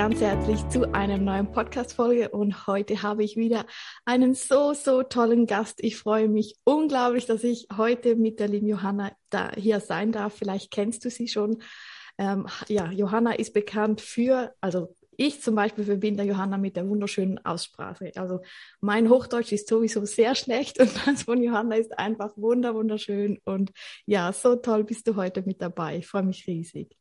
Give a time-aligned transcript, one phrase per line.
[0.00, 3.66] ganz herzlich zu einer neuen Podcast-Folge und heute habe ich wieder
[4.06, 5.84] einen so, so tollen Gast.
[5.84, 10.36] Ich freue mich unglaublich, dass ich heute mit der lieben Johanna da hier sein darf.
[10.38, 11.62] Vielleicht kennst du sie schon.
[12.16, 17.44] Ähm, ja, Johanna ist bekannt für, also ich zum Beispiel verbinde Johanna mit der wunderschönen
[17.44, 18.10] Aussprache.
[18.16, 18.40] Also
[18.80, 23.38] mein Hochdeutsch ist sowieso sehr schlecht und das von Johanna ist einfach wunder, wunderschön.
[23.44, 23.70] Und
[24.06, 25.98] ja, so toll bist du heute mit dabei.
[25.98, 26.96] Ich freue mich riesig.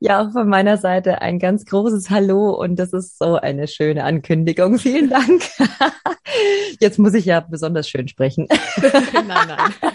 [0.00, 4.04] Ja, auch von meiner Seite ein ganz großes Hallo und das ist so eine schöne
[4.04, 4.78] Ankündigung.
[4.78, 5.42] Vielen Dank.
[6.80, 8.48] Jetzt muss ich ja besonders schön sprechen.
[9.12, 9.74] nein, nein.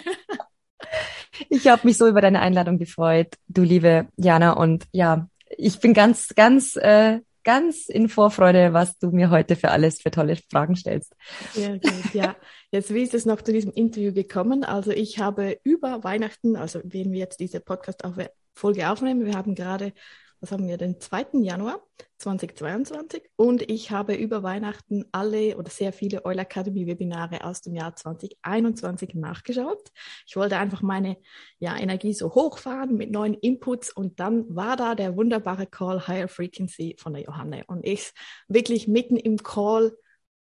[1.50, 4.52] Ich habe mich so über deine Einladung gefreut, du liebe Jana.
[4.52, 9.72] Und ja, ich bin ganz, ganz, äh, ganz in Vorfreude, was du mir heute für
[9.72, 11.16] alles für tolle Fragen stellst.
[11.54, 12.36] Sehr gut, ja.
[12.72, 14.64] Jetzt, wie ist es noch zu diesem Interview gekommen?
[14.64, 18.18] Also ich habe über Weihnachten, also wenn wir jetzt diese Podcast auf
[18.54, 19.26] Folge aufnehmen.
[19.26, 19.94] Wir haben gerade,
[20.40, 21.42] was haben wir, den 2.
[21.42, 21.82] Januar
[22.18, 27.76] 2022 und ich habe über Weihnachten alle oder sehr viele Euler Academy Webinare aus dem
[27.76, 29.92] Jahr 2021 nachgeschaut.
[30.26, 31.18] Ich wollte einfach meine
[31.60, 36.28] ja, Energie so hochfahren mit neuen Inputs und dann war da der wunderbare Call Higher
[36.28, 38.14] Frequency von der Johanne und ich
[38.48, 39.98] wirklich mitten im Call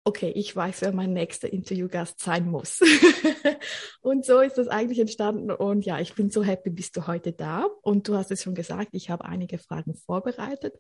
[0.07, 2.81] okay, ich weiß, wer mein nächster Interviewgast sein muss.
[4.01, 5.51] und so ist das eigentlich entstanden.
[5.51, 7.67] Und ja, ich bin so happy, bist du heute da.
[7.83, 10.79] Und du hast es schon gesagt, ich habe einige Fragen vorbereitet.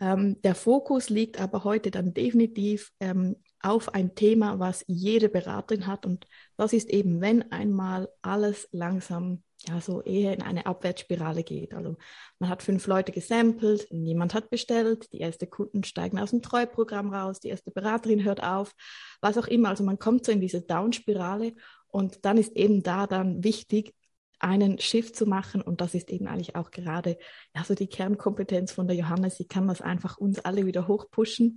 [0.00, 5.86] Ähm, der Fokus liegt aber heute dann definitiv ähm, auf ein Thema, was jede Beraterin
[5.86, 6.04] hat.
[6.04, 11.74] Und das ist eben, wenn einmal alles langsam ja so eher in eine Abwärtsspirale geht.
[11.74, 11.96] Also
[12.38, 17.12] man hat fünf Leute gesampelt, niemand hat bestellt, die ersten Kunden steigen aus dem Treuprogramm
[17.12, 18.72] raus, die erste Beraterin hört auf,
[19.20, 19.70] was auch immer.
[19.70, 21.54] Also man kommt so in diese Down-Spirale
[21.88, 23.94] und dann ist eben da dann wichtig,
[24.38, 27.16] einen Shift zu machen und das ist eben eigentlich auch gerade
[27.54, 29.36] ja so die Kernkompetenz von der Johannes.
[29.36, 31.56] Sie kann das einfach uns alle wieder hochpushen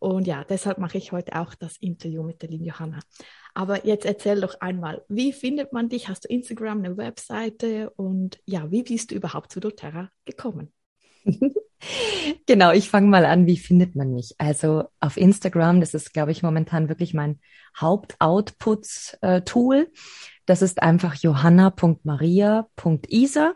[0.00, 3.00] und ja, deshalb mache ich heute auch das Interview mit der lieben Johanna.
[3.54, 6.08] Aber jetzt erzähl doch einmal, wie findet man dich?
[6.08, 7.90] Hast du Instagram, eine Webseite?
[7.90, 10.72] Und ja, wie bist du überhaupt zu doTERRA gekommen?
[12.46, 14.34] genau, ich fange mal an, wie findet man mich?
[14.38, 17.38] Also auf Instagram, das ist, glaube ich, momentan wirklich mein
[17.80, 19.90] Haupt-Output-Tool.
[20.46, 23.54] Das ist einfach johanna.maria.isa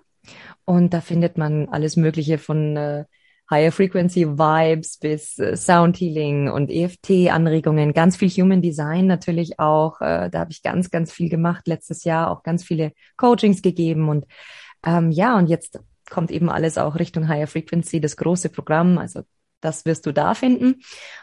[0.64, 3.04] und da findet man alles Mögliche von äh,
[3.50, 10.00] Higher Frequency Vibes bis äh, Sound Healing und EFT-Anregungen, ganz viel Human Design natürlich auch.
[10.00, 14.08] Äh, da habe ich ganz, ganz viel gemacht letztes Jahr, auch ganz viele Coachings gegeben
[14.08, 14.26] und
[14.86, 18.98] ähm, ja, und jetzt kommt eben alles auch Richtung Higher Frequency, das große Programm.
[18.98, 19.22] Also
[19.60, 20.82] das wirst du da finden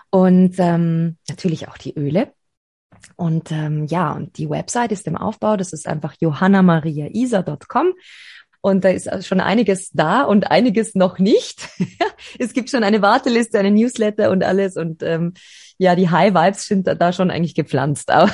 [0.10, 2.34] und ähm, natürlich auch die Öle.
[3.16, 5.58] Und ähm, ja, und die Website ist im Aufbau.
[5.58, 7.94] Das ist einfach johannamariaisa.com.
[8.62, 11.68] Und da ist schon einiges da und einiges noch nicht.
[12.40, 14.78] es gibt schon eine Warteliste, eine Newsletter und alles.
[14.78, 15.34] Und ähm,
[15.80, 18.12] ja, die High Vibes sind da, da schon eigentlich gepflanzt.
[18.12, 18.32] Aber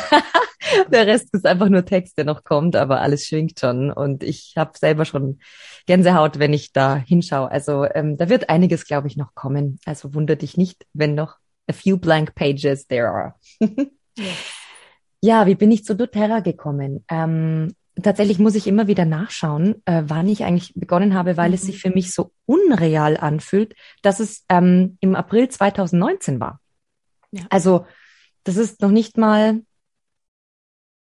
[0.91, 3.91] der Rest ist einfach nur Text, der noch kommt, aber alles schwingt schon.
[3.91, 5.39] Und ich habe selber schon
[5.85, 7.49] Gänsehaut, wenn ich da hinschaue.
[7.49, 9.79] Also ähm, da wird einiges, glaube ich, noch kommen.
[9.85, 13.33] Also wunder dich nicht, wenn noch a few blank pages there are.
[15.21, 15.45] ja.
[15.45, 17.05] wie bin ich zu doTERRA gekommen?
[17.09, 21.55] Ähm, tatsächlich muss ich immer wieder nachschauen, äh, wann ich eigentlich begonnen habe, weil mhm.
[21.55, 26.59] es sich für mich so unreal anfühlt, dass es ähm, im April 2019 war.
[27.31, 27.43] Ja.
[27.49, 27.85] Also
[28.43, 29.61] das ist noch nicht mal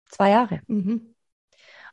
[0.10, 0.62] zwei Jahre.
[0.68, 1.16] Mhm.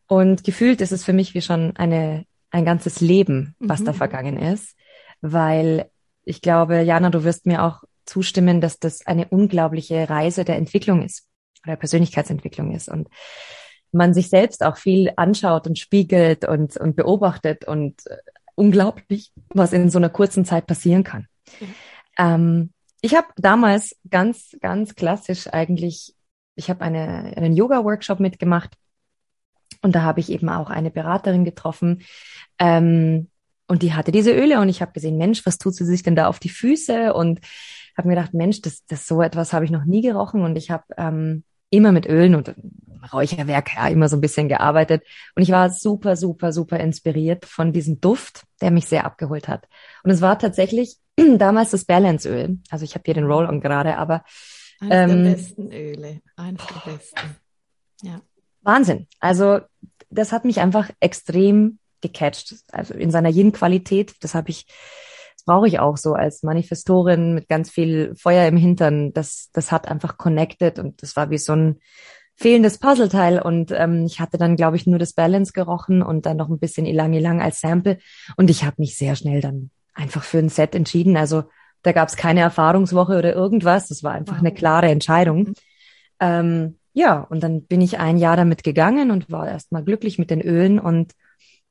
[0.06, 3.84] Und gefühlt ist es für mich wie schon eine, ein ganzes Leben, was mhm.
[3.86, 4.76] da vergangen ist,
[5.20, 5.91] weil
[6.25, 11.03] ich glaube, Jana, du wirst mir auch zustimmen, dass das eine unglaubliche Reise der Entwicklung
[11.03, 11.26] ist
[11.65, 12.88] oder Persönlichkeitsentwicklung ist.
[12.88, 13.09] Und
[13.93, 18.16] man sich selbst auch viel anschaut und spiegelt und, und beobachtet und äh,
[18.54, 21.26] unglaublich, was in so einer kurzen Zeit passieren kann.
[21.60, 21.75] Mhm.
[22.19, 26.15] Ähm, ich habe damals ganz, ganz klassisch eigentlich,
[26.57, 28.74] ich habe eine, einen Yoga-Workshop mitgemacht
[29.83, 32.03] und da habe ich eben auch eine Beraterin getroffen.
[32.59, 33.28] Ähm,
[33.68, 36.16] und die hatte diese Öle und ich habe gesehen, Mensch, was tut sie sich denn
[36.16, 37.12] da auf die Füße?
[37.12, 37.41] Und
[37.97, 40.42] habe mir gedacht, Mensch, das, das so etwas habe ich noch nie gerochen.
[40.42, 42.54] Und ich habe ähm, immer mit Ölen und
[43.12, 45.03] Räucherwerk ja immer so ein bisschen gearbeitet.
[45.34, 49.68] Und ich war super, super, super inspiriert von diesem Duft, der mich sehr abgeholt hat.
[50.03, 50.97] Und es war tatsächlich
[51.38, 52.59] damals das Balance-Öl.
[52.70, 54.24] Also ich habe hier den Roll-On gerade, aber
[54.80, 57.36] eines ähm, der besten Öle, eines der besten.
[58.03, 58.21] Ja.
[58.62, 59.06] Wahnsinn.
[59.21, 59.60] Also
[60.10, 62.54] das hat mich einfach extrem gecatcht.
[62.72, 64.66] Also in seiner Yin-Qualität, das habe ich
[65.48, 69.15] brauche ich auch so als Manifestorin mit ganz viel Feuer im Hintern.
[69.15, 71.80] Das, das hat einfach connected und das war wie so ein
[72.36, 73.41] fehlendes Puzzleteil.
[73.41, 76.59] Und ähm, ich hatte dann, glaube ich, nur das Balance gerochen und dann noch ein
[76.59, 77.97] bisschen Ilang Ilang als Sample.
[78.36, 81.16] Und ich habe mich sehr schnell dann einfach für ein Set entschieden.
[81.16, 81.45] Also
[81.83, 83.89] da gab es keine Erfahrungswoche oder irgendwas.
[83.89, 84.41] Das war einfach wow.
[84.41, 85.39] eine klare Entscheidung.
[85.39, 85.54] Mhm.
[86.21, 90.28] Ähm, ja, und dann bin ich ein Jahr damit gegangen und war erstmal glücklich mit
[90.30, 91.15] den Ölen und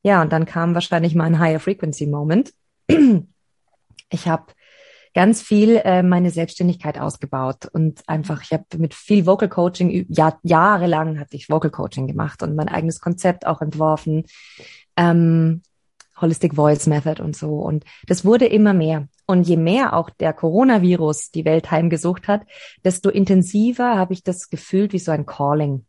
[0.01, 2.53] ja, und dann kam wahrscheinlich mal ein Higher Frequency Moment.
[4.09, 4.53] Ich habe
[5.13, 10.37] ganz viel äh, meine Selbstständigkeit ausgebaut und einfach, ich habe mit viel Vocal Coaching, ja,
[10.43, 14.25] jahrelang hatte ich Vocal Coaching gemacht und mein eigenes Konzept auch entworfen,
[14.95, 15.63] ähm,
[16.21, 17.59] Holistic Voice Method und so.
[17.59, 19.07] Und das wurde immer mehr.
[19.25, 22.41] Und je mehr auch der Coronavirus die Welt heimgesucht hat,
[22.83, 25.85] desto intensiver habe ich das gefühlt wie so ein Calling,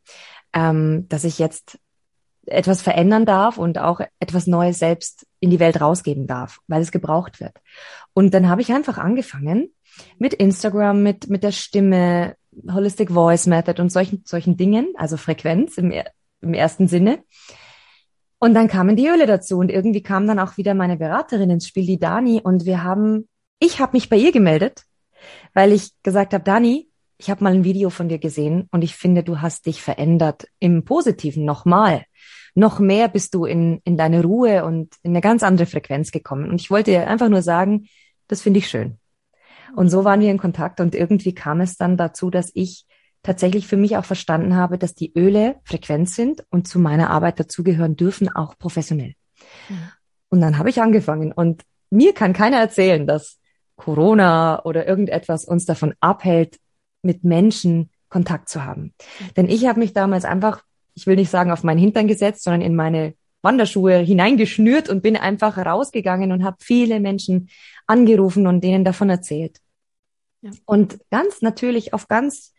[0.53, 1.79] ähm, dass ich jetzt
[2.47, 6.93] etwas verändern darf und auch etwas Neues selbst in die Welt rausgeben darf, weil es
[6.93, 7.57] gebraucht wird.
[8.15, 9.73] Und dann habe ich einfach angefangen
[10.19, 12.37] mit Instagram, mit, mit der Stimme,
[12.71, 15.93] Holistic Voice Method und solchen, solchen Dingen, also Frequenz im,
[16.41, 17.23] im ersten Sinne.
[18.39, 21.67] Und dann kamen die Öle dazu und irgendwie kam dann auch wieder meine Beraterin ins
[21.67, 24.85] Spiel, die Dani, und wir haben, ich habe mich bei ihr gemeldet,
[25.55, 26.89] weil ich gesagt habe, Dani,
[27.19, 30.47] ich habe mal ein Video von dir gesehen und ich finde, du hast dich verändert
[30.61, 32.05] im Positiven nochmal.
[32.59, 36.51] Noch mehr bist du in, in deine Ruhe und in eine ganz andere Frequenz gekommen.
[36.51, 37.87] Und ich wollte dir einfach nur sagen,
[38.27, 38.99] das finde ich schön.
[39.77, 42.85] Und so waren wir in Kontakt und irgendwie kam es dann dazu, dass ich
[43.23, 47.39] tatsächlich für mich auch verstanden habe, dass die Öle frequent sind und zu meiner Arbeit
[47.39, 49.15] dazugehören dürfen, auch professionell.
[49.69, 49.79] Mhm.
[50.29, 53.39] Und dann habe ich angefangen und mir kann keiner erzählen, dass
[53.77, 56.59] Corona oder irgendetwas uns davon abhält,
[57.03, 58.83] mit Menschen Kontakt zu haben.
[58.83, 59.35] Mhm.
[59.37, 60.65] Denn ich habe mich damals einfach,
[60.99, 65.17] ich will nicht sagen auf meinen Hintern gesetzt, sondern in meine Wanderschuhe hineingeschnürt und bin
[65.17, 67.51] einfach rausgegangen und habe viele Menschen
[67.87, 69.59] angerufen und denen davon erzählt.
[70.43, 70.51] Ja.
[70.67, 72.53] Und ganz natürlich auf ganz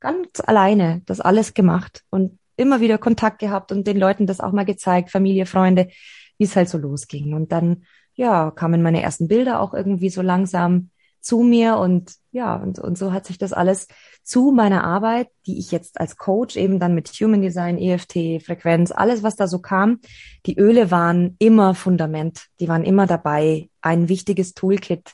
[0.00, 4.52] ganz alleine das alles gemacht und immer wieder Kontakt gehabt und den Leuten das auch
[4.52, 5.88] mal gezeigt, Familie, Freunde,
[6.36, 7.34] wie es halt so losging.
[7.34, 10.90] Und dann, ja, kamen meine ersten Bilder auch irgendwie so langsam
[11.20, 13.88] zu mir und ja, und, und so hat sich das alles
[14.22, 18.90] zu meiner Arbeit, die ich jetzt als Coach eben dann mit Human Design, EFT, Frequenz,
[18.90, 20.00] alles, was da so kam,
[20.46, 25.12] die Öle waren immer Fundament, die waren immer dabei, ein wichtiges Toolkit,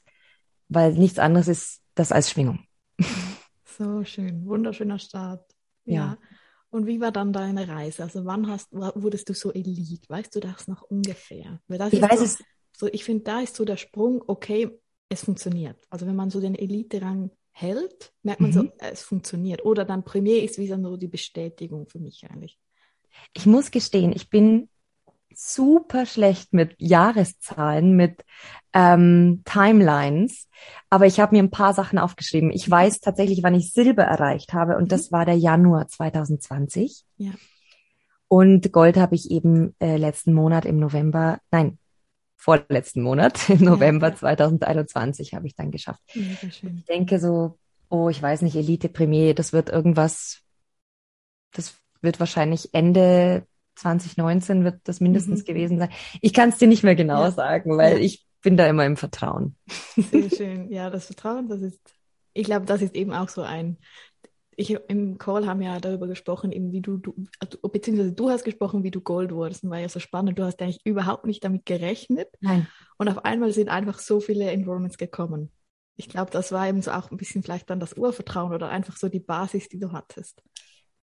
[0.69, 2.61] weil nichts anderes ist das als Schwingung.
[3.77, 5.45] So schön, wunderschöner Start.
[5.85, 5.95] Ja.
[5.95, 6.19] ja.
[6.71, 8.05] Und wie war dann deine Reise?
[8.05, 10.09] Also wann hast, wurdest du so Elite?
[10.09, 11.61] Weißt du das noch ungefähr?
[11.69, 12.45] ich weiß so, es.
[12.77, 14.71] So, ich finde, da ist so der Sprung, okay,
[15.09, 15.77] es funktioniert.
[15.91, 18.55] Also wenn man so den Elite-Rang hält, merkt man mhm.
[18.55, 19.65] so, es funktioniert.
[19.65, 22.59] Oder dann Premier ist wie so die Bestätigung für mich eigentlich.
[23.33, 24.69] Ich muss gestehen, ich bin
[25.33, 28.25] super schlecht mit Jahreszahlen, mit
[28.73, 30.49] ähm, Timelines.
[30.91, 32.51] Aber ich habe mir ein paar Sachen aufgeschrieben.
[32.51, 35.17] Ich weiß tatsächlich, wann ich Silber erreicht habe und das mhm.
[35.17, 37.05] war der Januar 2020.
[37.19, 37.33] Ja.
[38.27, 41.79] Und Gold habe ich eben äh, letzten Monat im November, nein,
[42.45, 46.03] vorletzten Monat, im November ja, 2021 habe ich dann geschafft.
[46.15, 47.59] ich denke so,
[47.89, 50.43] oh, ich weiß nicht, Elite Premier, das wird irgendwas,
[51.53, 53.47] das wird wahrscheinlich Ende
[53.77, 55.45] 2019 wird das mindestens mhm.
[55.47, 55.89] gewesen sein.
[56.21, 57.31] Ich kann es dir nicht mehr genau ja.
[57.31, 58.05] sagen, weil ja.
[58.05, 59.57] ich bin da immer im Vertrauen.
[59.97, 60.71] Sehr schön.
[60.71, 61.81] Ja, das Vertrauen, das ist,
[62.35, 63.79] ich glaube, das ist eben auch so ein,
[64.57, 68.45] ich im Call haben ja darüber gesprochen, eben wie du, du also, beziehungsweise du hast
[68.45, 69.65] gesprochen, wie du Gold wurdest.
[69.65, 70.39] Und war ja so spannend.
[70.39, 72.29] Du hast eigentlich überhaupt nicht damit gerechnet.
[72.41, 72.67] Nein.
[72.99, 75.51] Und auf einmal sind einfach so viele Enrollments gekommen.
[75.97, 78.97] Ich glaube, das war eben so auch ein bisschen vielleicht dann das Urvertrauen oder einfach
[78.97, 80.43] so die Basis, die du hattest.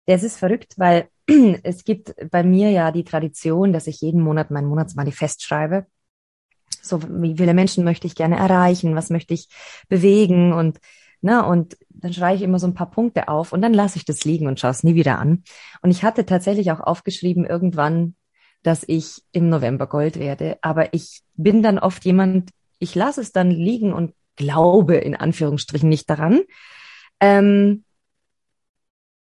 [0.06, 1.09] Das ist verrückt, weil
[1.62, 5.87] es gibt bei mir ja die Tradition, dass ich jeden Monat mein Monatsmanifest schreibe.
[6.82, 8.97] So, wie viele Menschen möchte ich gerne erreichen?
[8.97, 9.49] Was möchte ich
[9.88, 10.52] bewegen?
[10.52, 10.78] Und,
[11.21, 14.05] ne, und dann schreibe ich immer so ein paar Punkte auf und dann lasse ich
[14.05, 15.45] das liegen und schaue es nie wieder an.
[15.83, 18.15] Und ich hatte tatsächlich auch aufgeschrieben irgendwann,
[18.62, 20.59] dass ich im November Gold werde.
[20.62, 25.89] Aber ich bin dann oft jemand, ich lasse es dann liegen und glaube in Anführungsstrichen
[25.89, 26.41] nicht daran.
[27.21, 27.85] Ähm,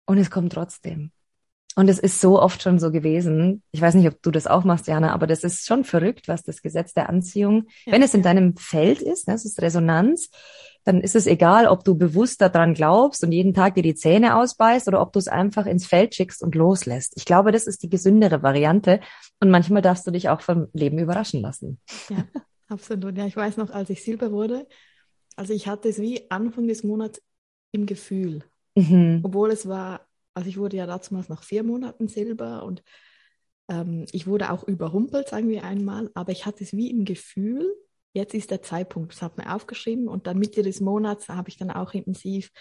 [0.06, 1.12] und es kommt trotzdem.
[1.76, 3.64] Und es ist so oft schon so gewesen.
[3.72, 6.44] Ich weiß nicht, ob du das auch machst, Jana, aber das ist schon verrückt, was
[6.44, 7.94] das Gesetz der Anziehung, ja.
[7.94, 10.30] wenn es in deinem Feld ist, das ist Resonanz,
[10.84, 14.38] dann ist es egal, ob du bewusst daran glaubst und jeden Tag dir die Zähne
[14.38, 17.14] ausbeißt oder ob du es einfach ins Feld schickst und loslässt.
[17.16, 19.00] Ich glaube, das ist die gesündere Variante.
[19.40, 21.80] Und manchmal darfst du dich auch vom Leben überraschen lassen.
[22.10, 22.26] Ja,
[22.68, 23.18] absolut.
[23.18, 24.68] Ja, ich weiß noch, als ich Silber wurde,
[25.36, 27.22] also ich hatte es wie Anfang des Monats
[27.72, 28.44] im Gefühl.
[28.76, 29.22] Mhm.
[29.24, 30.02] Obwohl es war,
[30.34, 32.84] also ich wurde ja damals nach vier Monaten Silber und
[33.70, 37.74] ähm, ich wurde auch überrumpelt, sagen wir einmal, aber ich hatte es wie im Gefühl,
[38.14, 39.14] jetzt ist der Zeitpunkt.
[39.14, 42.52] Das hat mir aufgeschrieben und dann Mitte des Monats habe ich dann auch intensiv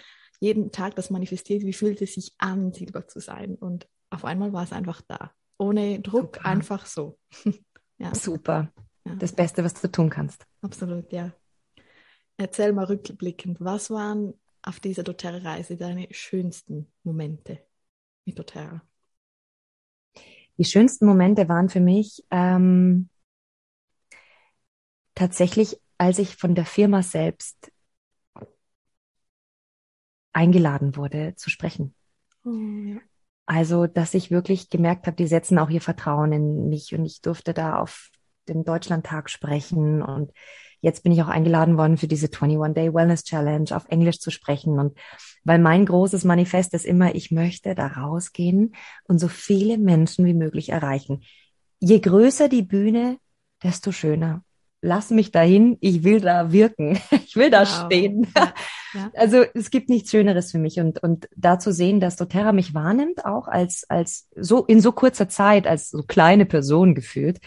[0.40, 3.56] jeden Tag das manifestiert, wie fühlt es sich an, Silber zu sein.
[3.56, 5.32] Und auf einmal war es einfach da.
[5.58, 6.46] Ohne Druck, Super.
[6.46, 7.18] einfach so.
[7.98, 8.14] ja.
[8.14, 8.72] Super.
[9.04, 9.14] Ja.
[9.16, 10.46] Das Beste, was du tun kannst.
[10.62, 11.32] absolut, ja.
[12.36, 17.60] Erzähl mal rückblickend, was waren auf dieser doTERRA-Reise deine schönsten Momente
[18.24, 18.82] mit doTERRA?
[20.58, 23.08] Die schönsten Momente waren für mich ähm,
[25.18, 27.72] tatsächlich, als ich von der Firma selbst
[30.32, 31.94] eingeladen wurde zu sprechen.
[32.44, 33.00] Oh, ja.
[33.46, 37.20] Also, dass ich wirklich gemerkt habe, die setzen auch ihr Vertrauen in mich und ich
[37.20, 38.10] durfte da auf
[38.48, 40.32] dem Deutschlandtag sprechen und
[40.80, 44.30] jetzt bin ich auch eingeladen worden für diese 21 Day Wellness Challenge auf Englisch zu
[44.30, 44.96] sprechen und
[45.44, 50.34] weil mein großes Manifest ist immer, ich möchte da rausgehen und so viele Menschen wie
[50.34, 51.24] möglich erreichen.
[51.80, 53.18] Je größer die Bühne,
[53.62, 54.44] desto schöner
[54.80, 57.86] lass mich dahin, ich will da wirken, ich will da wow.
[57.86, 58.26] stehen.
[58.36, 58.52] Ja, ja.
[59.14, 62.72] Also es gibt nichts Schöneres für mich und und da zu sehen, dass doTERRA mich
[62.72, 67.38] wahrnimmt, auch als als so in so kurzer Zeit als so kleine Person gefühlt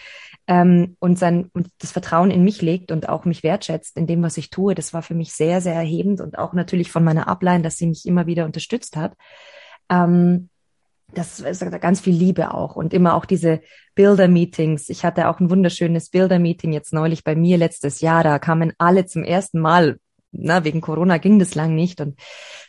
[0.45, 4.21] ähm, und sein und das Vertrauen in mich legt und auch mich wertschätzt in dem,
[4.21, 7.27] was ich tue, das war für mich sehr sehr erhebend und auch natürlich von meiner
[7.27, 9.13] Upline, dass sie mich immer wieder unterstützt hat.
[9.89, 10.50] Ähm,
[11.13, 13.61] das ist ganz viel Liebe auch und immer auch diese
[13.95, 14.89] Bilder-Meetings.
[14.89, 18.23] Ich hatte auch ein wunderschönes Bilder-Meeting jetzt neulich bei mir letztes Jahr.
[18.23, 19.99] Da kamen alle zum ersten Mal.
[20.31, 21.99] Na, wegen Corona ging das lang nicht.
[21.99, 22.17] Und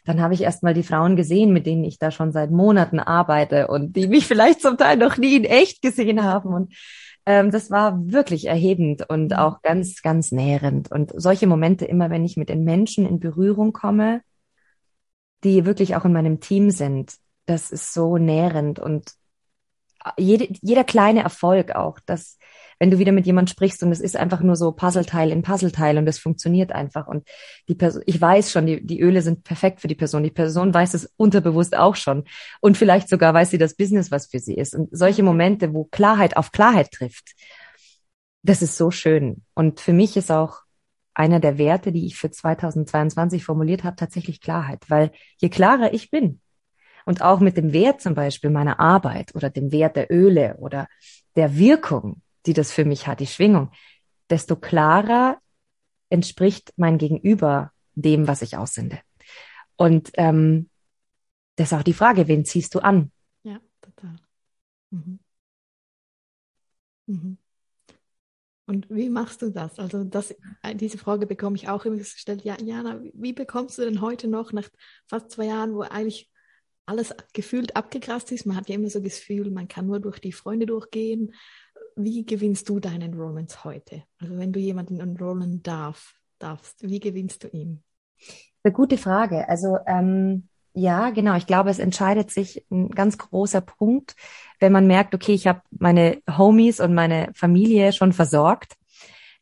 [0.05, 2.99] dann habe ich erst mal die Frauen gesehen, mit denen ich da schon seit Monaten
[2.99, 6.53] arbeite und die mich vielleicht zum Teil noch nie in echt gesehen haben.
[6.53, 6.75] Und
[7.25, 9.37] ähm, das war wirklich erhebend und mhm.
[9.37, 10.91] auch ganz, ganz nährend.
[10.91, 14.23] Und solche Momente immer, wenn ich mit den Menschen in Berührung komme,
[15.45, 17.15] die wirklich auch in meinem Team sind,
[17.47, 19.13] das ist so nährend und
[20.19, 22.39] jede, jeder kleine Erfolg auch, dass
[22.79, 25.99] wenn du wieder mit jemand sprichst und es ist einfach nur so Puzzleteil in Puzzleteil
[25.99, 27.29] und es funktioniert einfach und
[27.69, 30.25] die Person, ich weiß schon, die, die Öle sind perfekt für die Person.
[30.25, 32.25] Die Person weiß es unterbewusst auch schon
[32.61, 34.75] und vielleicht sogar weiß sie das Business, was für sie ist.
[34.75, 37.35] Und solche Momente, wo Klarheit auf Klarheit trifft,
[38.43, 39.45] das ist so schön.
[39.55, 40.63] Und für mich ist auch
[41.15, 46.11] einer der Werte, die ich für 2022 formuliert habe, tatsächlich Klarheit, weil je klarer ich
[46.11, 46.41] bin,
[47.05, 50.89] und auch mit dem Wert zum Beispiel meiner Arbeit oder dem Wert der Öle oder
[51.37, 53.71] der Wirkung, die das für mich hat, die Schwingung,
[54.31, 55.39] desto klarer
[56.11, 58.99] entspricht mein Gegenüber dem, was ich aussende.
[59.77, 60.69] Und ähm,
[61.57, 63.11] das ist auch die Frage, wen ziehst du an?
[63.43, 64.17] Ja, total.
[64.91, 65.19] Mhm.
[67.07, 67.39] Mhm.
[68.67, 69.79] Und wie machst du das?
[69.79, 70.35] Also das,
[70.75, 72.45] diese Frage bekomme ich auch immer gestellt.
[72.45, 74.69] Ja, Jana, wie bekommst du denn heute noch nach
[75.07, 76.32] fast zwei Jahren, wo eigentlich
[76.87, 78.47] alles gefühlt abgegrast ist.
[78.47, 81.35] Man hat ja immer so das Gefühl, man kann nur durch die Freunde durchgehen.
[81.97, 84.05] Wie gewinnst du deinen Enrollments heute?
[84.19, 87.83] Also wenn du jemanden enrollen darf, darfst, wie gewinnst du ihn?
[88.65, 89.49] Eine gute Frage.
[89.49, 91.37] Also ähm, ja, genau.
[91.37, 94.17] Ich glaube, es entscheidet sich ein ganz großer Punkt,
[94.59, 98.77] wenn man merkt, okay, ich habe meine Homies und meine Familie schon versorgt.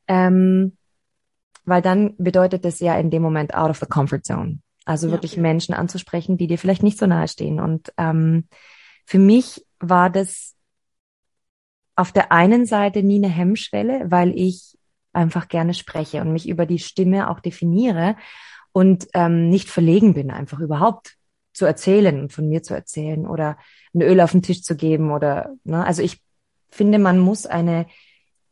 [0.09, 0.77] Ähm,
[1.65, 4.59] weil dann bedeutet es ja in dem Moment out of the comfort zone.
[4.91, 5.13] Also ja.
[5.13, 7.61] wirklich Menschen anzusprechen, die dir vielleicht nicht so nahe stehen.
[7.61, 8.49] Und ähm,
[9.07, 10.57] für mich war das
[11.95, 14.77] auf der einen Seite nie eine Hemmschwelle, weil ich
[15.13, 18.17] einfach gerne spreche und mich über die Stimme auch definiere
[18.73, 21.15] und ähm, nicht verlegen bin, einfach überhaupt
[21.53, 23.59] zu erzählen und von mir zu erzählen oder
[23.95, 26.21] ein Öl auf den Tisch zu geben oder, ne, also ich
[26.69, 27.87] finde, man muss eine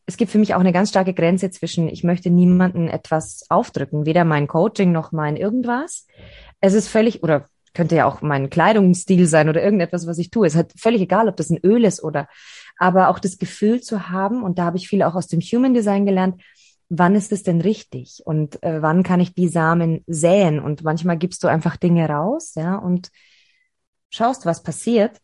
[0.09, 4.07] es gibt für mich auch eine ganz starke Grenze zwischen, ich möchte niemanden etwas aufdrücken,
[4.07, 6.07] weder mein Coaching noch mein irgendwas.
[6.61, 10.47] Es ist völlig, oder könnte ja auch mein Kleidungsstil sein oder irgendetwas, was ich tue.
[10.47, 12.27] Es hat völlig egal, ob das ein Öl ist oder,
[12.79, 15.75] aber auch das Gefühl zu haben, und da habe ich viel auch aus dem Human
[15.75, 16.41] Design gelernt,
[16.89, 20.59] wann ist es denn richtig und äh, wann kann ich die Samen säen?
[20.59, 23.11] Und manchmal gibst du einfach Dinge raus, ja, und
[24.09, 25.21] schaust, was passiert.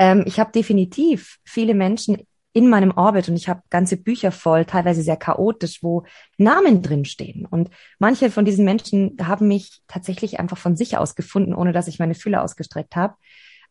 [0.00, 4.64] Ähm, ich habe definitiv viele Menschen in meinem Orbit und ich habe ganze Bücher voll,
[4.64, 6.04] teilweise sehr chaotisch, wo
[6.38, 7.46] Namen drinstehen.
[7.46, 7.68] Und
[7.98, 11.98] manche von diesen Menschen haben mich tatsächlich einfach von sich aus gefunden, ohne dass ich
[11.98, 13.14] meine Fühler ausgestreckt habe.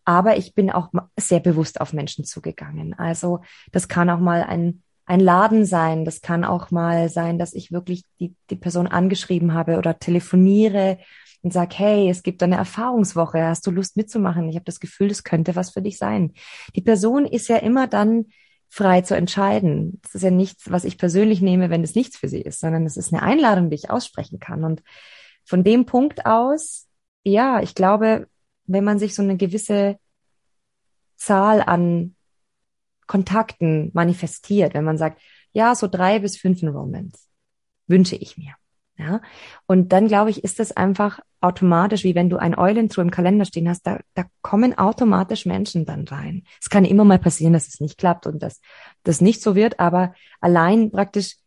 [0.04, 2.94] Aber ich bin auch sehr bewusst auf Menschen zugegangen.
[2.94, 3.40] Also
[3.72, 6.04] das kann auch mal ein, ein Laden sein.
[6.04, 10.98] Das kann auch mal sein, dass ich wirklich die, die Person angeschrieben habe oder telefoniere
[11.42, 14.50] und sag, hey, es gibt eine Erfahrungswoche, hast du Lust mitzumachen?
[14.50, 16.34] Ich habe das Gefühl, das könnte was für dich sein.
[16.76, 18.26] Die Person ist ja immer dann
[18.74, 20.00] frei zu entscheiden.
[20.02, 22.88] Das ist ja nichts, was ich persönlich nehme, wenn es nichts für sie ist, sondern
[22.88, 24.64] es ist eine Einladung, die ich aussprechen kann.
[24.64, 24.82] Und
[25.46, 26.88] von dem Punkt aus,
[27.24, 28.28] ja, ich glaube,
[28.66, 30.00] wenn man sich so eine gewisse
[31.18, 32.16] Zahl an
[33.06, 37.30] Kontakten manifestiert, wenn man sagt, ja, so drei bis fünf Enrollments
[37.86, 38.56] wünsche ich mir.
[38.96, 39.22] Ja,
[39.66, 43.44] und dann glaube ich, ist das einfach automatisch, wie wenn du ein Eulentrue im Kalender
[43.44, 46.44] stehen hast, da, da kommen automatisch Menschen dann rein.
[46.62, 48.62] Es kann immer mal passieren, dass es nicht klappt und dass
[49.02, 51.38] das nicht so wird, aber allein praktisch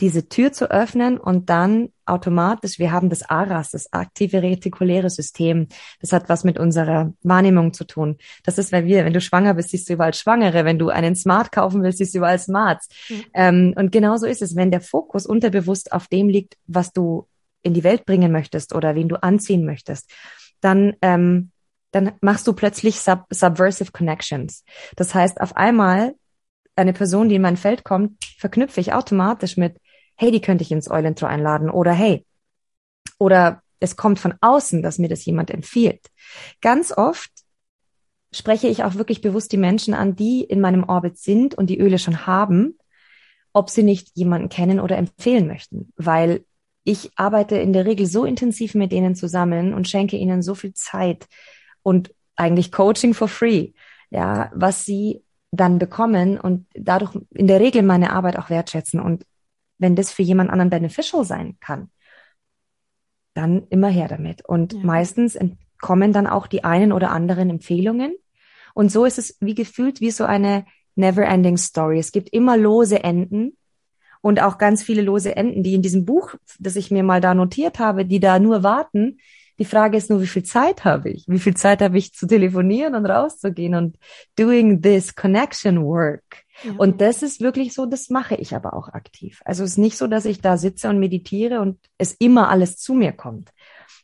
[0.00, 5.68] diese Tür zu öffnen und dann automatisch, wir haben das ARAS, das aktive retikuläre System.
[6.00, 8.18] Das hat was mit unserer Wahrnehmung zu tun.
[8.42, 10.64] Das ist, weil wir, wenn du schwanger bist, siehst du überall Schwangere.
[10.64, 12.88] Wenn du einen Smart kaufen willst, siehst du überall Smarts.
[13.08, 13.24] Mhm.
[13.34, 17.26] Ähm, und genauso ist es, wenn der Fokus unterbewusst auf dem liegt, was du
[17.62, 20.10] in die Welt bringen möchtest oder wen du anziehen möchtest,
[20.60, 21.50] dann, ähm,
[21.90, 24.64] dann machst du plötzlich sub subversive connections.
[24.96, 26.14] Das heißt, auf einmal
[26.76, 29.76] eine Person, die in mein Feld kommt, verknüpfe ich automatisch mit,
[30.16, 32.24] hey, die könnte ich ins Eulentro einladen oder hey,
[33.18, 36.06] oder es kommt von außen, dass mir das jemand empfiehlt.
[36.60, 37.30] Ganz oft
[38.32, 41.78] spreche ich auch wirklich bewusst die Menschen an, die in meinem Orbit sind und die
[41.78, 42.78] Öle schon haben,
[43.52, 46.44] ob sie nicht jemanden kennen oder empfehlen möchten, weil
[46.82, 50.74] ich arbeite in der Regel so intensiv mit denen zusammen und schenke ihnen so viel
[50.74, 51.26] Zeit
[51.82, 53.72] und eigentlich Coaching for free,
[54.10, 59.00] ja, was sie dann bekommen und dadurch in der Regel meine Arbeit auch wertschätzen.
[59.00, 59.24] Und
[59.84, 61.90] wenn das für jemand anderen beneficial sein kann,
[63.34, 64.42] dann immer her damit.
[64.42, 64.78] Und ja.
[64.82, 65.38] meistens
[65.78, 68.16] kommen dann auch die einen oder anderen Empfehlungen.
[68.72, 70.64] Und so ist es wie gefühlt wie so eine
[70.94, 71.98] never ending story.
[71.98, 73.58] Es gibt immer lose Enden
[74.22, 77.34] und auch ganz viele lose Enden, die in diesem Buch, das ich mir mal da
[77.34, 79.18] notiert habe, die da nur warten,
[79.58, 81.24] die Frage ist nur, wie viel Zeit habe ich?
[81.28, 83.96] Wie viel Zeit habe ich zu telefonieren und rauszugehen und
[84.36, 86.44] doing this connection work?
[86.62, 86.72] Ja.
[86.76, 89.40] Und das ist wirklich so, das mache ich aber auch aktiv.
[89.44, 92.76] Also es ist nicht so, dass ich da sitze und meditiere und es immer alles
[92.78, 93.50] zu mir kommt.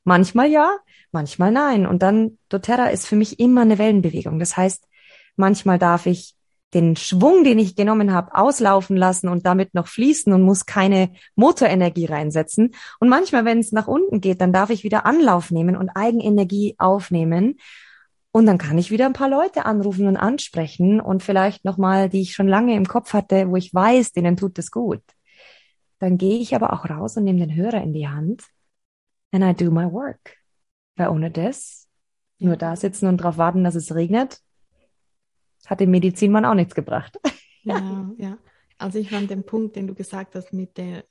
[0.04, 0.76] Manchmal ja,
[1.12, 1.87] manchmal nein.
[1.87, 4.38] Und dann doTERRA ist für mich immer eine Wellenbewegung.
[4.38, 4.87] Das heißt,
[5.37, 6.35] manchmal darf ich
[6.75, 11.11] den Schwung, den ich genommen habe, auslaufen lassen und damit noch fließen und muss keine
[11.35, 12.75] Motorenergie reinsetzen.
[13.00, 16.77] Und manchmal, wenn es nach unten geht, dann darf ich wieder Anlauf nehmen und Eigenenergie
[16.79, 17.57] aufnehmen.
[18.33, 22.21] Und dann kann ich wieder ein paar Leute anrufen und ansprechen und vielleicht nochmal, die
[22.21, 25.03] ich schon lange im Kopf hatte, wo ich weiß, denen tut es gut.
[25.99, 28.44] Dann gehe ich aber auch raus und nehme den Hörer in die Hand
[29.33, 30.37] and I do my work.
[30.97, 31.88] Weil ohne das,
[32.38, 34.40] nur da sitzen und darauf warten, dass es regnet,
[35.66, 37.18] hat dem Medizinmann auch nichts gebracht.
[37.62, 38.38] Ja, ja.
[38.79, 41.05] Also ich fand den Punkt, den du gesagt hast mit der,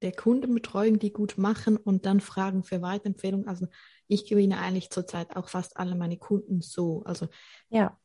[0.00, 3.46] der Kundenbetreuung, die gut machen und dann Fragen für Weiterempfehlungen.
[3.46, 3.66] Also
[4.06, 7.02] ich gewinne eigentlich zurzeit auch fast alle meine Kunden so.
[7.04, 7.28] Also
[7.68, 7.98] ja.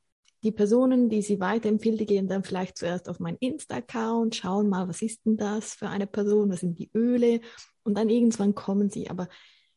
[0.43, 4.89] die Personen, die sie weiterempfehlen, die gehen dann vielleicht zuerst auf meinen Insta-Account, schauen mal,
[4.89, 7.39] was ist denn das für eine Person, was sind die Öle
[7.83, 9.09] und dann irgendwann kommen sie.
[9.09, 9.29] Aber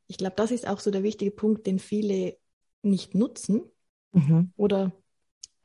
[0.09, 2.37] ich glaube, das ist auch so der wichtige Punkt, den viele
[2.83, 3.63] nicht nutzen
[4.13, 4.53] mhm.
[4.57, 4.93] oder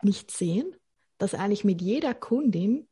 [0.04, 0.76] nicht sehen,
[1.18, 2.88] dass eigentlich mit jeder Kundin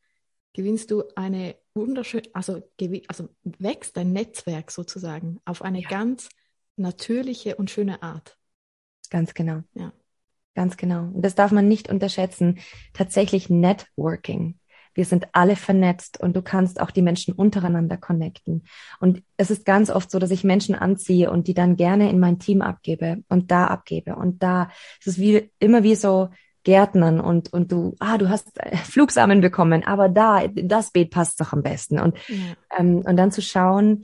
[0.53, 2.61] gewinnst du eine wunderschöne, also,
[3.07, 5.89] also wächst dein Netzwerk sozusagen auf eine ja.
[5.89, 6.29] ganz
[6.75, 8.37] natürliche und schöne Art.
[9.09, 9.61] Ganz genau.
[9.73, 9.93] Ja.
[10.55, 11.03] Ganz genau.
[11.03, 12.59] Und das darf man nicht unterschätzen.
[12.93, 14.59] Tatsächlich Networking.
[14.93, 18.65] Wir sind alle vernetzt und du kannst auch die Menschen untereinander connecten.
[18.99, 22.19] Und es ist ganz oft so, dass ich Menschen anziehe und die dann gerne in
[22.19, 24.69] mein Team abgebe und da abgebe und da.
[24.99, 26.29] Es ist wie immer wie so
[26.63, 31.39] Gärtnern und, und du, ah, du hast äh, Flugsamen bekommen, aber da, das Beet passt
[31.39, 31.99] doch am besten.
[31.99, 32.35] Und, ja.
[32.77, 34.03] ähm, und dann zu schauen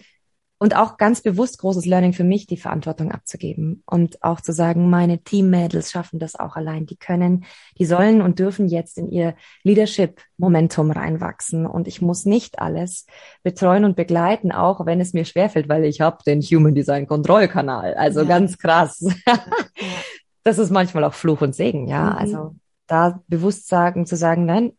[0.57, 4.89] und auch ganz bewusst großes Learning für mich, die Verantwortung abzugeben und auch zu sagen,
[4.89, 6.85] meine Teammädels schaffen das auch allein.
[6.85, 7.45] Die können,
[7.77, 13.05] die sollen und dürfen jetzt in ihr Leadership-Momentum reinwachsen und ich muss nicht alles
[13.43, 17.93] betreuen und begleiten, auch wenn es mir schwerfällt, weil ich habe den Human Design Kontrollkanal.
[17.95, 18.27] Also ja.
[18.27, 19.05] ganz krass.
[20.45, 22.11] Das ist manchmal auch Fluch und Segen, ja.
[22.11, 22.17] Mhm.
[22.17, 22.55] Also
[22.85, 24.77] da bewusst sagen, zu sagen, nein,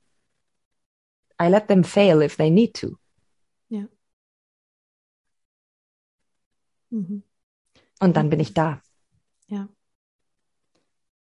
[1.43, 2.97] I let them fail if they need to.
[3.69, 3.89] Ja.
[6.91, 7.25] Mhm.
[7.99, 8.81] Und dann bin ich da.
[9.49, 9.69] Ja.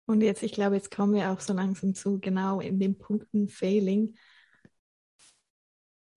[0.04, 3.48] Und jetzt, ich glaube, jetzt kommen wir auch so langsam zu genau in den Punkten
[3.48, 4.16] Failing.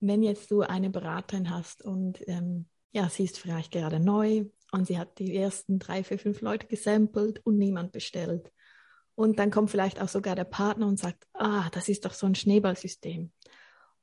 [0.02, 4.88] Wenn jetzt du eine Beraterin hast und ähm, ja, sie ist vielleicht gerade neu und
[4.88, 8.52] sie hat die ersten drei, vier, fünf Leute gesampelt und niemand bestellt.
[9.16, 12.26] Und dann kommt vielleicht auch sogar der Partner und sagt, ah, das ist doch so
[12.26, 13.32] ein Schneeballsystem.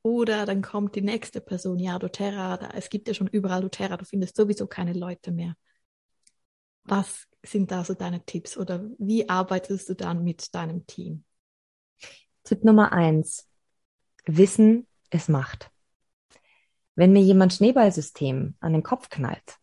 [0.03, 3.97] Oder dann kommt die nächste Person, ja, doTERRA, da, es gibt ja schon überall doTERRA,
[3.97, 5.57] du findest sowieso keine Leute mehr.
[6.85, 11.25] Was sind da so deine Tipps oder wie arbeitest du dann mit deinem Team?
[12.45, 13.49] Tipp Nummer eins.
[14.27, 15.71] Wissen ist Macht.
[16.95, 19.59] Wenn mir jemand Schneeballsystem an den Kopf knallt,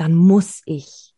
[0.00, 1.14] dann muss ich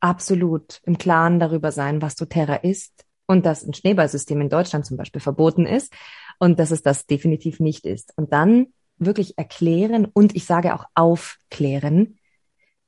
[0.00, 4.96] absolut im Klaren darüber sein, was doTERRA ist und dass ein Schneeballsystem in Deutschland zum
[4.96, 5.92] Beispiel verboten ist
[6.38, 8.14] und dass es das definitiv nicht ist.
[8.16, 12.18] Und dann wirklich erklären und ich sage auch aufklären,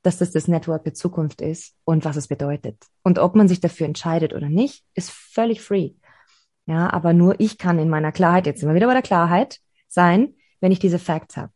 [0.00, 2.82] dass das das Network der Zukunft ist und was es bedeutet.
[3.02, 5.90] Und ob man sich dafür entscheidet oder nicht, ist völlig free.
[6.64, 10.34] Ja, aber nur ich kann in meiner Klarheit, jetzt wir wieder bei der Klarheit, sein,
[10.60, 11.52] wenn ich diese Facts habe.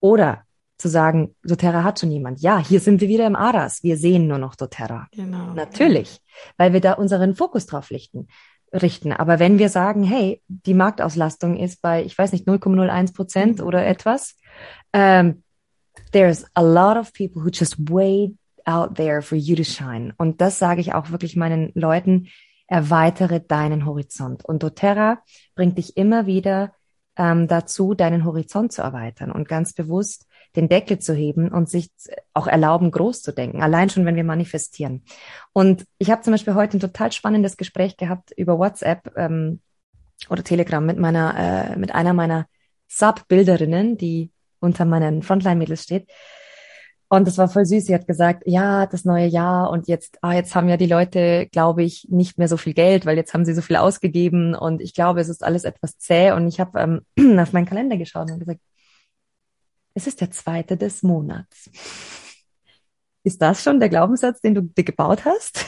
[0.00, 0.44] Oder
[0.80, 2.40] zu sagen, doTERRA hat schon jemand.
[2.40, 3.82] Ja, hier sind wir wieder im Aras.
[3.82, 5.08] Wir sehen nur noch doTERRA.
[5.12, 5.52] Genau.
[5.54, 6.20] Natürlich,
[6.56, 8.28] weil wir da unseren Fokus drauf richten.
[8.72, 9.12] richten.
[9.12, 13.66] Aber wenn wir sagen, hey, die Marktauslastung ist bei, ich weiß nicht, 0,01 Prozent mhm.
[13.66, 14.36] oder etwas,
[14.92, 15.42] um, ähm,
[16.12, 20.14] there's a lot of people who just wait out there for you to shine.
[20.18, 22.28] Und das sage ich auch wirklich meinen Leuten,
[22.66, 24.44] erweitere deinen Horizont.
[24.44, 25.18] Und doTERRA
[25.54, 26.72] bringt dich immer wieder
[27.16, 31.90] ähm, dazu, deinen Horizont zu erweitern und ganz bewusst den Deckel zu heben und sich
[32.34, 33.62] auch erlauben, groß zu denken.
[33.62, 35.04] Allein schon, wenn wir manifestieren.
[35.52, 39.60] Und ich habe zum Beispiel heute ein total spannendes Gespräch gehabt über WhatsApp ähm,
[40.28, 42.46] oder Telegram mit meiner, äh, mit einer meiner
[42.88, 46.08] Sub-Bilderinnen, die unter meinen Frontline-Mädels steht.
[47.12, 47.86] Und das war voll süß.
[47.86, 51.48] Sie hat gesagt, ja, das neue Jahr und jetzt, ah, jetzt haben ja die Leute,
[51.50, 54.80] glaube ich, nicht mehr so viel Geld, weil jetzt haben sie so viel ausgegeben und
[54.80, 56.30] ich glaube, es ist alles etwas zäh.
[56.30, 58.60] Und ich habe ähm, auf meinen Kalender geschaut und gesagt,
[59.94, 61.70] es ist der zweite des Monats.
[63.22, 65.66] Ist das schon der Glaubenssatz, den du dir gebaut hast?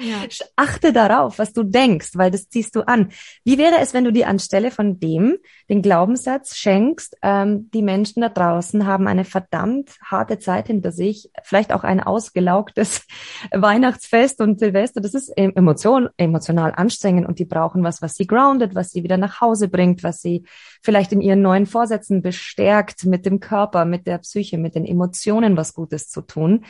[0.00, 0.16] Ja.
[0.56, 3.12] Achte darauf, was du denkst, weil das ziehst du an.
[3.44, 5.36] Wie wäre es, wenn du dir anstelle von dem
[5.68, 11.30] den Glaubenssatz schenkst, ähm, die Menschen da draußen haben eine verdammt harte Zeit hinter sich,
[11.44, 13.06] vielleicht auch ein ausgelaugtes
[13.52, 15.00] Weihnachtsfest und Silvester.
[15.00, 19.18] Das ist emotion, emotional anstrengend und die brauchen was, was sie grounded, was sie wieder
[19.18, 20.44] nach Hause bringt, was sie
[20.82, 25.56] vielleicht in ihren neuen Vorsätzen bestärkt, mit dem Körper, mit der Psyche, mit den Emotionen
[25.56, 26.64] was Gutes zu tun.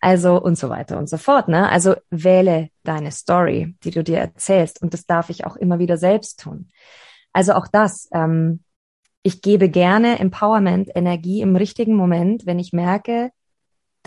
[0.00, 1.48] Also und so weiter und so fort.
[1.48, 1.68] Ne?
[1.68, 4.82] Also wähle deine Story, die du dir erzählst.
[4.82, 6.70] Und das darf ich auch immer wieder selbst tun.
[7.32, 8.08] Also auch das.
[8.12, 8.60] Ähm,
[9.22, 13.30] ich gebe gerne Empowerment, Energie im richtigen Moment, wenn ich merke,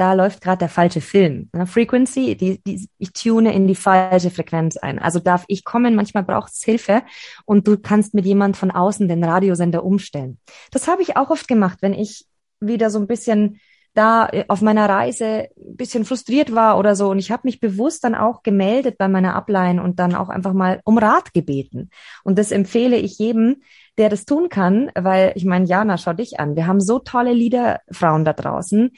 [0.01, 1.49] da läuft gerade der falsche Film.
[1.53, 1.67] Ne?
[1.67, 4.97] Frequency, die, die, ich tune in die falsche Frequenz ein.
[4.97, 7.03] Also darf ich kommen, manchmal braucht es Hilfe
[7.45, 10.39] und du kannst mit jemand von außen den Radiosender umstellen.
[10.71, 12.25] Das habe ich auch oft gemacht, wenn ich
[12.59, 13.59] wieder so ein bisschen
[13.93, 17.11] da äh, auf meiner Reise ein bisschen frustriert war oder so.
[17.11, 20.53] Und ich habe mich bewusst dann auch gemeldet bei meiner Upline und dann auch einfach
[20.53, 21.91] mal um Rat gebeten.
[22.23, 23.61] Und das empfehle ich jedem,
[23.99, 26.55] der das tun kann, weil ich meine, Jana, schau dich an.
[26.55, 28.91] Wir haben so tolle Liederfrauen da draußen.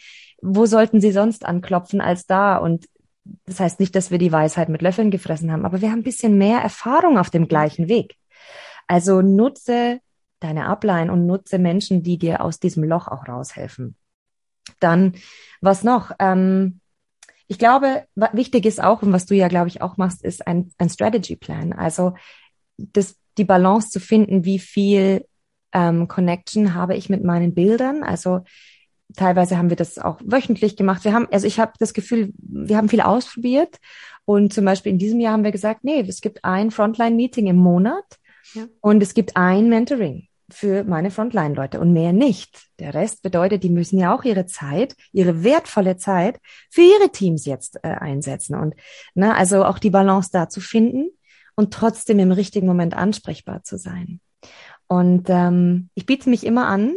[0.44, 2.58] Wo sollten sie sonst anklopfen als da?
[2.58, 2.88] Und
[3.46, 6.04] das heißt nicht, dass wir die Weisheit mit Löffeln gefressen haben, aber wir haben ein
[6.04, 8.18] bisschen mehr Erfahrung auf dem gleichen Weg.
[8.88, 10.00] Also nutze
[10.40, 13.96] deine Upline und nutze Menschen, die dir aus diesem Loch auch raushelfen.
[14.80, 15.14] Dann,
[15.62, 16.12] was noch?
[16.20, 16.82] Ähm,
[17.48, 20.72] ich glaube, wichtig ist auch, und was du ja, glaube ich, auch machst, ist ein,
[20.78, 21.72] ein Strategy Plan.
[21.72, 22.14] Also
[22.78, 25.26] das, die Balance zu finden, wie viel
[25.72, 28.04] ähm, Connection habe ich mit meinen Bildern.
[28.04, 28.42] Also
[29.16, 31.04] teilweise haben wir das auch wöchentlich gemacht.
[31.04, 33.78] Wir haben, also ich habe das Gefühl, wir haben viel ausprobiert.
[34.26, 37.58] Und zum Beispiel in diesem Jahr haben wir gesagt, nee, es gibt ein Frontline-Meeting im
[37.58, 38.06] Monat
[38.54, 38.68] ja.
[38.80, 42.68] und es gibt ein Mentoring für meine Frontline-Leute und mehr nicht.
[42.80, 47.46] Der Rest bedeutet, die müssen ja auch ihre Zeit, ihre wertvolle Zeit für ihre Teams
[47.46, 48.56] jetzt äh, einsetzen.
[48.56, 48.76] Und
[49.14, 51.10] na, also auch die Balance da zu finden
[51.56, 54.20] und trotzdem im richtigen Moment ansprechbar zu sein.
[54.88, 56.96] Und ähm, ich biete mich immer an,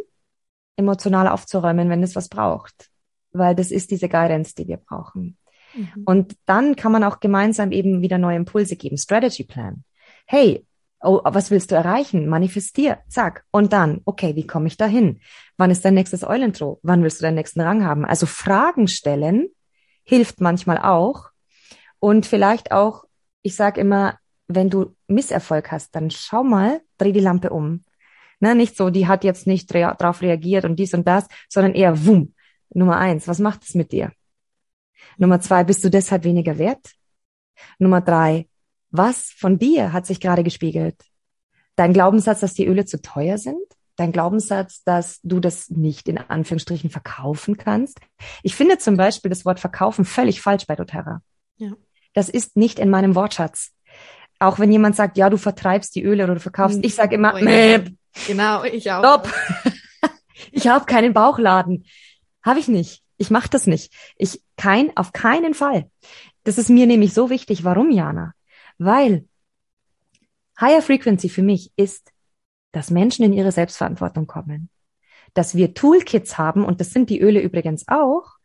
[0.76, 2.90] emotional aufzuräumen, wenn es was braucht,
[3.32, 5.36] weil das ist diese Guidance, die wir brauchen.
[5.74, 6.02] Mhm.
[6.04, 8.96] Und dann kann man auch gemeinsam eben wieder neue Impulse geben.
[8.96, 9.84] Strategy Plan.
[10.26, 10.66] Hey,
[11.02, 12.26] Oh, was willst du erreichen?
[12.26, 13.44] Manifestier, zack.
[13.50, 15.20] Und dann, okay, wie komme ich dahin?
[15.56, 16.80] Wann ist dein nächstes Eulentro?
[16.82, 18.04] Wann willst du deinen nächsten Rang haben?
[18.04, 19.48] Also Fragen stellen
[20.04, 21.30] hilft manchmal auch.
[21.98, 23.04] Und vielleicht auch,
[23.42, 27.84] ich sage immer, wenn du Misserfolg hast, dann schau mal, dreh die Lampe um.
[28.40, 31.74] Na, nicht so, die hat jetzt nicht rea drauf reagiert und dies und das, sondern
[31.74, 32.34] eher wumm.
[32.74, 34.12] Nummer eins, was macht es mit dir?
[35.16, 36.92] Nummer zwei, bist du deshalb weniger wert?
[37.78, 38.48] Nummer drei,
[38.90, 40.96] was von dir hat sich gerade gespiegelt?
[41.76, 43.62] Dein Glaubenssatz, dass die Öle zu teuer sind?
[43.96, 47.98] Dein Glaubenssatz, dass du das nicht in Anführungsstrichen verkaufen kannst?
[48.42, 51.22] Ich finde zum Beispiel das Wort verkaufen völlig falsch bei doTERRA.
[51.56, 51.72] Ja.
[52.12, 53.72] Das ist nicht in meinem Wortschatz.
[54.38, 57.40] Auch wenn jemand sagt, ja, du vertreibst die Öle oder du verkaufst, ich sage immer,
[57.40, 57.80] ja.
[58.26, 59.00] Genau, ich auch.
[59.00, 59.32] Stopp.
[60.52, 61.84] ich habe keinen Bauchladen.
[62.42, 63.02] Habe ich nicht.
[63.18, 63.92] Ich mache das nicht.
[64.16, 65.90] Ich kein auf keinen Fall.
[66.44, 67.64] Das ist mir nämlich so wichtig.
[67.64, 68.34] Warum, Jana?
[68.78, 69.26] Weil
[70.60, 72.12] Higher Frequency für mich ist,
[72.72, 74.68] dass Menschen in ihre Selbstverantwortung kommen.
[75.34, 78.36] Dass wir Toolkits haben, und das sind die Öle übrigens auch,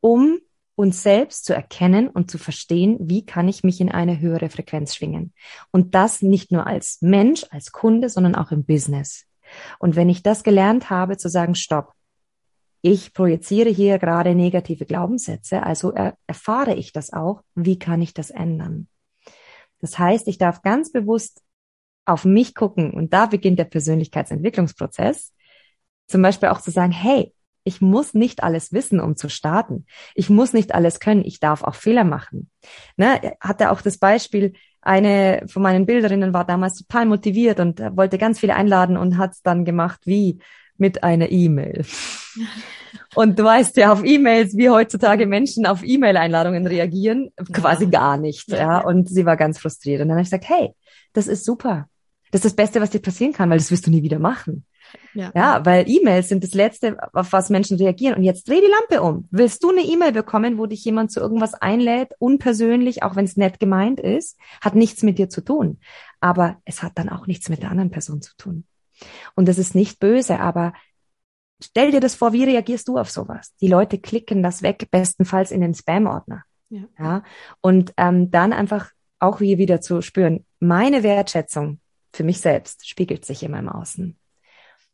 [0.00, 0.40] um
[0.74, 4.94] uns selbst zu erkennen und zu verstehen, wie kann ich mich in eine höhere Frequenz
[4.94, 5.32] schwingen.
[5.70, 9.26] Und das nicht nur als Mensch, als Kunde, sondern auch im Business.
[9.78, 11.92] Und wenn ich das gelernt habe, zu sagen, stopp,
[12.80, 18.12] ich projiziere hier gerade negative Glaubenssätze, also er, erfahre ich das auch, wie kann ich
[18.12, 18.88] das ändern?
[19.80, 21.42] Das heißt, ich darf ganz bewusst
[22.04, 25.32] auf mich gucken und da beginnt der Persönlichkeitsentwicklungsprozess.
[26.08, 27.32] zum Beispiel auch zu sagen, hey,
[27.64, 29.86] ich muss nicht alles wissen, um zu starten.
[30.14, 31.24] Ich muss nicht alles können.
[31.24, 32.50] Ich darf auch Fehler machen.
[32.96, 38.18] Ne, hatte auch das Beispiel, eine von meinen Bilderinnen war damals total motiviert und wollte
[38.18, 40.40] ganz viele einladen und hat es dann gemacht wie
[40.76, 41.84] mit einer E-Mail.
[43.14, 48.48] Und du weißt ja auf E-Mails, wie heutzutage Menschen auf E-Mail-Einladungen reagieren, quasi gar nicht.
[48.48, 48.56] Ja.
[48.56, 48.78] ja.
[48.80, 50.00] Und sie war ganz frustriert.
[50.00, 50.70] Und dann habe ich gesagt, hey,
[51.12, 51.88] das ist super.
[52.30, 54.64] Das ist das Beste, was dir passieren kann, weil das wirst du nie wieder machen.
[55.14, 55.30] Ja.
[55.34, 58.14] ja, weil E-Mails sind das Letzte, auf was Menschen reagieren.
[58.14, 59.28] Und jetzt dreh die Lampe um.
[59.30, 63.36] Willst du eine E-Mail bekommen, wo dich jemand zu irgendwas einlädt, unpersönlich, auch wenn es
[63.36, 65.78] nett gemeint ist, hat nichts mit dir zu tun.
[66.20, 68.64] Aber es hat dann auch nichts mit der anderen Person zu tun.
[69.34, 70.72] Und das ist nicht böse, aber
[71.62, 73.54] stell dir das vor, wie reagierst du auf sowas?
[73.60, 76.44] Die Leute klicken das weg, bestenfalls in den Spam-Ordner.
[76.70, 76.82] Ja.
[76.98, 77.22] ja.
[77.60, 81.80] Und ähm, dann einfach auch hier wieder zu spüren, meine Wertschätzung
[82.12, 84.18] für mich selbst spiegelt sich in meinem Außen.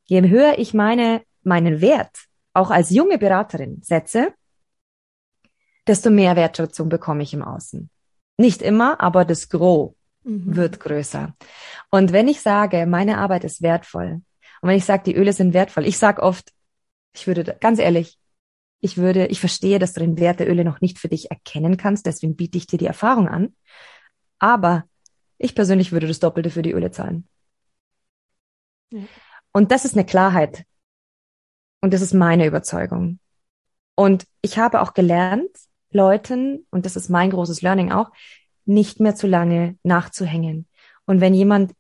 [0.09, 4.33] Je höher ich meine, meinen Wert auch als junge Beraterin setze,
[5.87, 7.89] desto mehr Wertschätzung bekomme ich im Außen.
[8.37, 9.95] Nicht immer, aber das Gros
[10.25, 10.57] mhm.
[10.57, 11.35] wird größer.
[11.91, 14.23] Und wenn ich sage, meine Arbeit ist wertvoll,
[14.61, 16.53] und wenn ich sage, die Öle sind wertvoll, ich sage oft,
[17.15, 18.19] ich würde, ganz ehrlich,
[18.81, 21.77] ich würde, ich verstehe, dass du den Wert der Öle noch nicht für dich erkennen
[21.77, 23.55] kannst, deswegen biete ich dir die Erfahrung an.
[24.39, 24.85] Aber
[25.37, 27.29] ich persönlich würde das Doppelte für die Öle zahlen.
[28.91, 29.01] Ja.
[29.53, 30.65] Und das ist eine Klarheit.
[31.81, 33.19] Und das ist meine Überzeugung.
[33.95, 35.51] Und ich habe auch gelernt,
[35.91, 38.11] Leuten, und das ist mein großes Learning auch,
[38.65, 40.67] nicht mehr zu lange nachzuhängen.
[41.07, 41.73] Und wenn jemand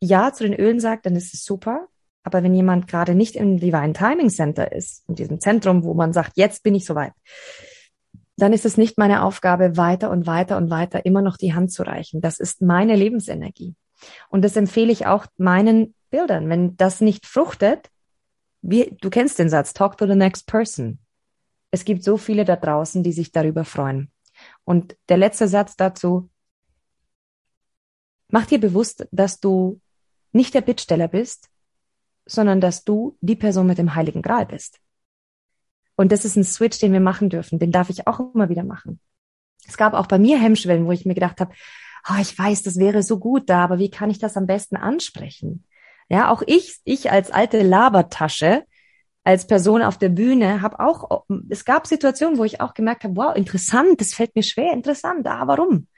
[0.00, 1.88] Ja zu den Ölen sagt, dann ist es super.
[2.22, 6.12] Aber wenn jemand gerade nicht im Divine Timing Center ist, in diesem Zentrum, wo man
[6.12, 7.12] sagt, jetzt bin ich soweit,
[8.36, 11.72] dann ist es nicht meine Aufgabe, weiter und weiter und weiter immer noch die Hand
[11.72, 12.20] zu reichen.
[12.20, 13.74] Das ist meine Lebensenergie.
[14.28, 16.48] Und das empfehle ich auch meinen Bildern.
[16.48, 17.90] Wenn das nicht fruchtet,
[18.62, 20.98] wie, du kennst den Satz, talk to the next person.
[21.70, 24.10] Es gibt so viele da draußen, die sich darüber freuen.
[24.64, 26.30] Und der letzte Satz dazu,
[28.28, 29.80] mach dir bewusst, dass du
[30.32, 31.48] nicht der Bittsteller bist,
[32.26, 34.80] sondern dass du die Person mit dem Heiligen Gral bist.
[35.96, 37.58] Und das ist ein Switch, den wir machen dürfen.
[37.58, 39.00] Den darf ich auch immer wieder machen.
[39.66, 41.54] Es gab auch bei mir Hemmschwellen, wo ich mir gedacht habe,
[42.08, 44.76] oh, ich weiß, das wäre so gut da, aber wie kann ich das am besten
[44.76, 45.64] ansprechen?
[46.08, 48.64] Ja, auch ich, ich als alte Labertasche,
[49.24, 53.16] als Person auf der Bühne, habe auch, es gab Situationen, wo ich auch gemerkt habe,
[53.16, 55.88] wow, interessant, das fällt mir schwer, interessant, ah, warum?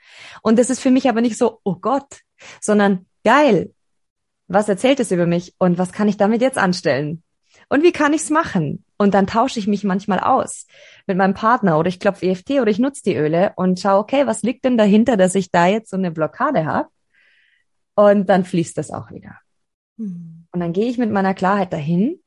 [0.41, 2.21] Und das ist für mich aber nicht so, oh Gott,
[2.59, 3.71] sondern geil,
[4.47, 7.21] was erzählt es über mich und was kann ich damit jetzt anstellen?
[7.69, 8.83] Und wie kann ich's machen?
[8.97, 10.65] Und dann tausche ich mich manchmal aus
[11.05, 14.25] mit meinem Partner oder ich klopfe EFT oder ich nutze die Öle und schaue, okay,
[14.25, 16.89] was liegt denn dahinter, dass ich da jetzt so eine Blockade habe?
[17.93, 19.39] Und dann fließt das auch wieder.
[19.99, 20.47] Mhm.
[20.51, 22.19] Und dann gehe ich mit meiner Klarheit dahin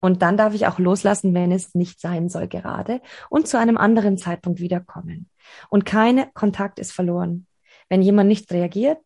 [0.00, 3.76] und dann darf ich auch loslassen, wenn es nicht sein soll gerade und zu einem
[3.76, 5.28] anderen Zeitpunkt wiederkommen.
[5.68, 7.46] Und kein Kontakt ist verloren.
[7.88, 8.98] Wenn jemand nicht reagiert,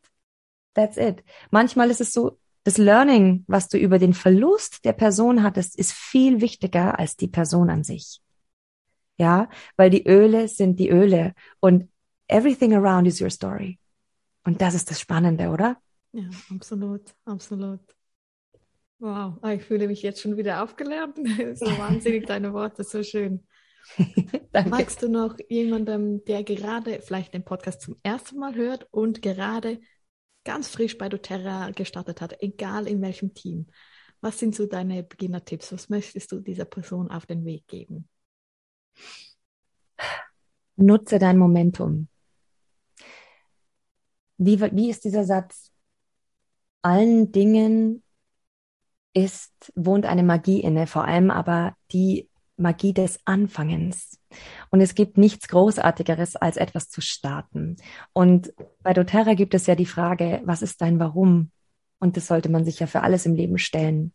[0.74, 1.24] that's it.
[1.50, 5.92] Manchmal ist es so, das Learning, was du über den Verlust der Person hattest, ist
[5.92, 8.20] viel wichtiger als die Person an sich.
[9.16, 11.90] Ja, weil die Öle sind die Öle und
[12.28, 13.78] everything around is your story.
[14.44, 15.76] Und das ist das Spannende, oder?
[16.12, 17.80] Ja, absolut, absolut.
[19.02, 21.16] Wow, ah, ich fühle mich jetzt schon wieder aufgelernt.
[21.58, 23.44] so wahnsinnig deine Worte, so schön.
[24.52, 29.80] Magst du noch jemandem, der gerade vielleicht den Podcast zum ersten Mal hört und gerade
[30.44, 33.66] ganz frisch bei doTERRA gestartet hat, egal in welchem Team.
[34.20, 35.72] Was sind so deine Beginnertipps?
[35.72, 38.08] Was möchtest du dieser Person auf den Weg geben?
[40.76, 42.06] Nutze dein Momentum.
[44.38, 45.72] Wie, wie ist dieser Satz?
[46.82, 48.01] Allen Dingen
[49.14, 54.18] ist, wohnt eine Magie inne, vor allem aber die Magie des Anfangens.
[54.70, 57.76] Und es gibt nichts Großartigeres, als etwas zu starten.
[58.12, 61.50] Und bei doTERRA gibt es ja die Frage, was ist dein Warum?
[61.98, 64.12] Und das sollte man sich ja für alles im Leben stellen.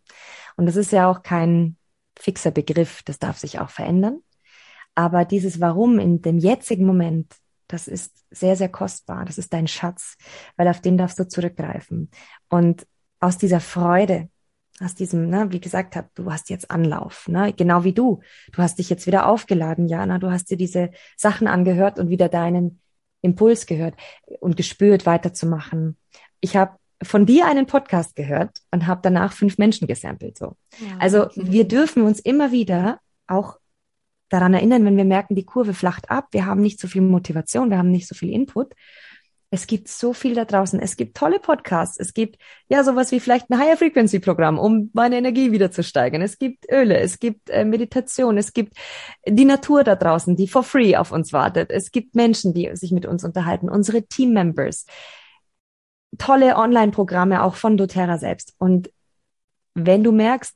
[0.55, 1.77] Und das ist ja auch kein
[2.19, 4.21] fixer Begriff, das darf sich auch verändern.
[4.95, 7.31] Aber dieses Warum in dem jetzigen Moment,
[7.67, 9.25] das ist sehr, sehr kostbar.
[9.25, 10.17] Das ist dein Schatz,
[10.55, 12.09] weil auf den darfst du zurückgreifen.
[12.49, 12.87] Und
[13.19, 14.29] aus dieser Freude,
[14.79, 18.21] aus diesem, ne, wie gesagt habe, du hast jetzt Anlauf, ne, genau wie du.
[18.51, 22.29] Du hast dich jetzt wieder aufgeladen, Jana, du hast dir diese Sachen angehört und wieder
[22.29, 22.79] deinen
[23.21, 23.95] Impuls gehört
[24.39, 25.97] und gespürt, weiterzumachen.
[26.39, 30.37] Ich habe von dir einen Podcast gehört und habe danach fünf Menschen gesampelt.
[30.37, 30.55] So.
[30.79, 31.41] Ja, also okay.
[31.43, 33.57] wir dürfen uns immer wieder auch
[34.29, 37.69] daran erinnern, wenn wir merken, die Kurve flacht ab, wir haben nicht so viel Motivation,
[37.69, 38.73] wir haben nicht so viel Input,
[39.49, 40.79] Es gibt so viel da draußen.
[40.79, 41.97] Es gibt tolle Podcasts.
[41.97, 45.83] Es gibt ja sowas wie vielleicht ein Higher Frequency Programm, um meine Energie wieder zu
[45.83, 46.21] steigern.
[46.21, 48.73] Es gibt Öle, es gibt äh, Meditation, es gibt
[49.25, 51.71] die Natur da draußen, die for free auf uns wartet.
[51.71, 54.85] Es gibt Menschen, die sich mit uns unterhalten, unsere Team Members.
[56.17, 58.53] Tolle Online-Programme auch von doTERRA selbst.
[58.57, 58.91] Und
[59.75, 60.55] wenn du merkst,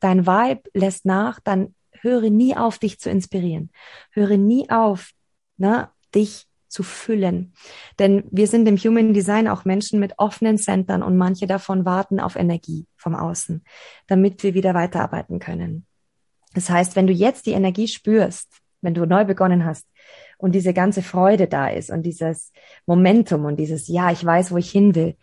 [0.00, 3.70] dein Vibe lässt nach, dann höre nie auf, dich zu inspirieren.
[4.10, 5.10] Höre nie auf,
[5.58, 7.54] ne, dich zu füllen.
[7.98, 12.20] Denn wir sind im Human Design auch Menschen mit offenen Centern und manche davon warten
[12.20, 13.64] auf Energie vom Außen,
[14.08, 15.86] damit wir wieder weiterarbeiten können.
[16.52, 19.86] Das heißt, wenn du jetzt die Energie spürst, wenn du neu begonnen hast
[20.36, 22.52] und diese ganze Freude da ist und dieses
[22.84, 25.16] Momentum und dieses, ja, ich weiß, wo ich hin will,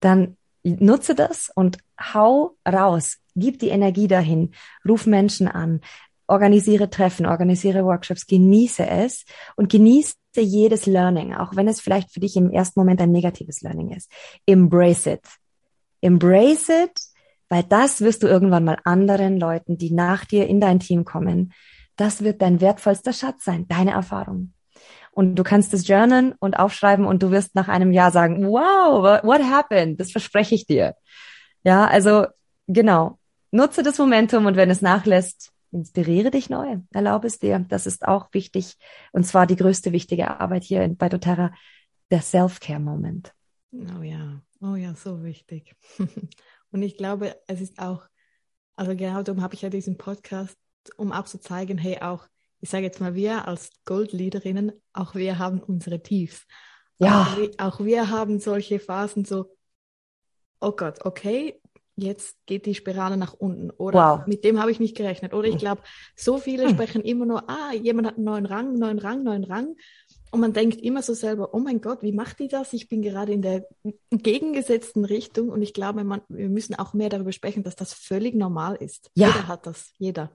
[0.00, 1.78] dann nutze das und
[2.12, 3.18] hau raus.
[3.36, 4.50] Gib die Energie dahin.
[4.86, 5.80] Ruf Menschen an.
[6.26, 9.24] Organisiere Treffen, organisiere Workshops, genieße es
[9.56, 13.62] und genieße jedes Learning, auch wenn es vielleicht für dich im ersten Moment ein negatives
[13.62, 14.10] Learning ist.
[14.46, 15.22] Embrace it.
[16.00, 17.00] Embrace it,
[17.48, 21.52] weil das wirst du irgendwann mal anderen Leuten, die nach dir in dein Team kommen,
[21.96, 24.52] das wird dein wertvollster Schatz sein, deine Erfahrung.
[25.10, 29.20] Und du kannst es journalen und aufschreiben und du wirst nach einem Jahr sagen, wow,
[29.24, 29.98] what happened?
[29.98, 30.94] Das verspreche ich dir.
[31.64, 32.26] Ja, also
[32.68, 33.18] genau.
[33.50, 36.78] Nutze das Momentum und wenn es nachlässt, inspiriere dich neu.
[36.92, 37.64] Erlaube es dir.
[37.68, 38.76] Das ist auch wichtig.
[39.12, 41.52] Und zwar die größte wichtige Arbeit hier bei doTERRA,
[42.10, 43.34] der Self-Care-Moment.
[43.72, 45.76] Oh ja, oh ja, so wichtig.
[46.70, 48.06] und ich glaube, es ist auch,
[48.76, 50.56] also genau darum habe ich ja diesen Podcast,
[50.96, 52.26] um auch zu zeigen, hey, auch,
[52.60, 56.46] ich sage jetzt mal, wir als Gold-Leaderinnen, auch wir haben unsere Tiefs.
[56.98, 57.22] Ja.
[57.22, 59.54] Auch wir, auch wir haben solche Phasen so,
[60.60, 61.60] oh Gott, okay,
[61.98, 63.70] jetzt geht die Spirale nach unten.
[63.70, 64.26] Oder wow.
[64.26, 65.34] mit dem habe ich nicht gerechnet.
[65.34, 65.82] Oder ich glaube,
[66.16, 66.70] so viele hm.
[66.70, 69.76] sprechen immer nur, ah, jemand hat einen neuen Rang, neuen Rang, neuen Rang.
[70.30, 72.72] Und man denkt immer so selber, oh mein Gott, wie macht die das?
[72.72, 73.66] Ich bin gerade in der
[74.10, 75.48] gegengesetzten Richtung.
[75.48, 79.10] Und ich glaube, man, wir müssen auch mehr darüber sprechen, dass das völlig normal ist.
[79.14, 79.28] Ja.
[79.28, 80.30] Jeder hat das, jeder.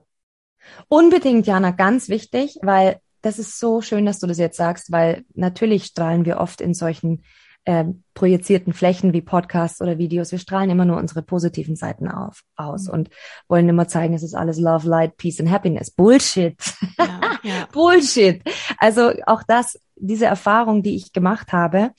[0.88, 5.24] Unbedingt, Jana, ganz wichtig, weil das ist so schön, dass du das jetzt sagst, weil
[5.34, 7.24] natürlich strahlen wir oft in solchen
[7.64, 10.32] äh, projizierten Flächen wie Podcasts oder Videos.
[10.32, 12.94] Wir strahlen immer nur unsere positiven Seiten auf, aus mhm.
[12.94, 13.10] und
[13.48, 15.90] wollen immer zeigen, es ist alles Love, Light, Peace and Happiness.
[15.90, 16.56] Bullshit.
[16.98, 17.68] Ja, ja.
[17.72, 18.42] Bullshit.
[18.78, 21.90] Also auch das, diese Erfahrung, die ich gemacht habe,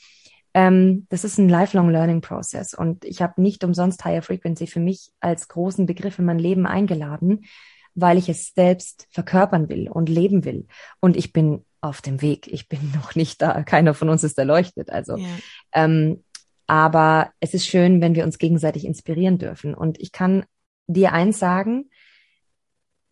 [0.54, 4.80] ähm, das ist ein lifelong learning process und ich habe nicht umsonst Higher Frequency für
[4.80, 7.46] mich als großen Begriff in mein Leben eingeladen,
[7.94, 10.68] weil ich es selbst verkörpern will und leben will.
[11.02, 12.48] Und ich bin auf dem Weg.
[12.48, 13.64] Ich bin noch nicht da.
[13.64, 14.90] Keiner von uns ist erleuchtet.
[14.90, 15.28] Also, ja.
[15.74, 16.24] ähm,
[16.68, 19.76] aber es ist schön, wenn wir uns gegenseitig inspirieren dürfen.
[19.76, 20.46] Und ich kann
[20.88, 21.90] dir eins sagen: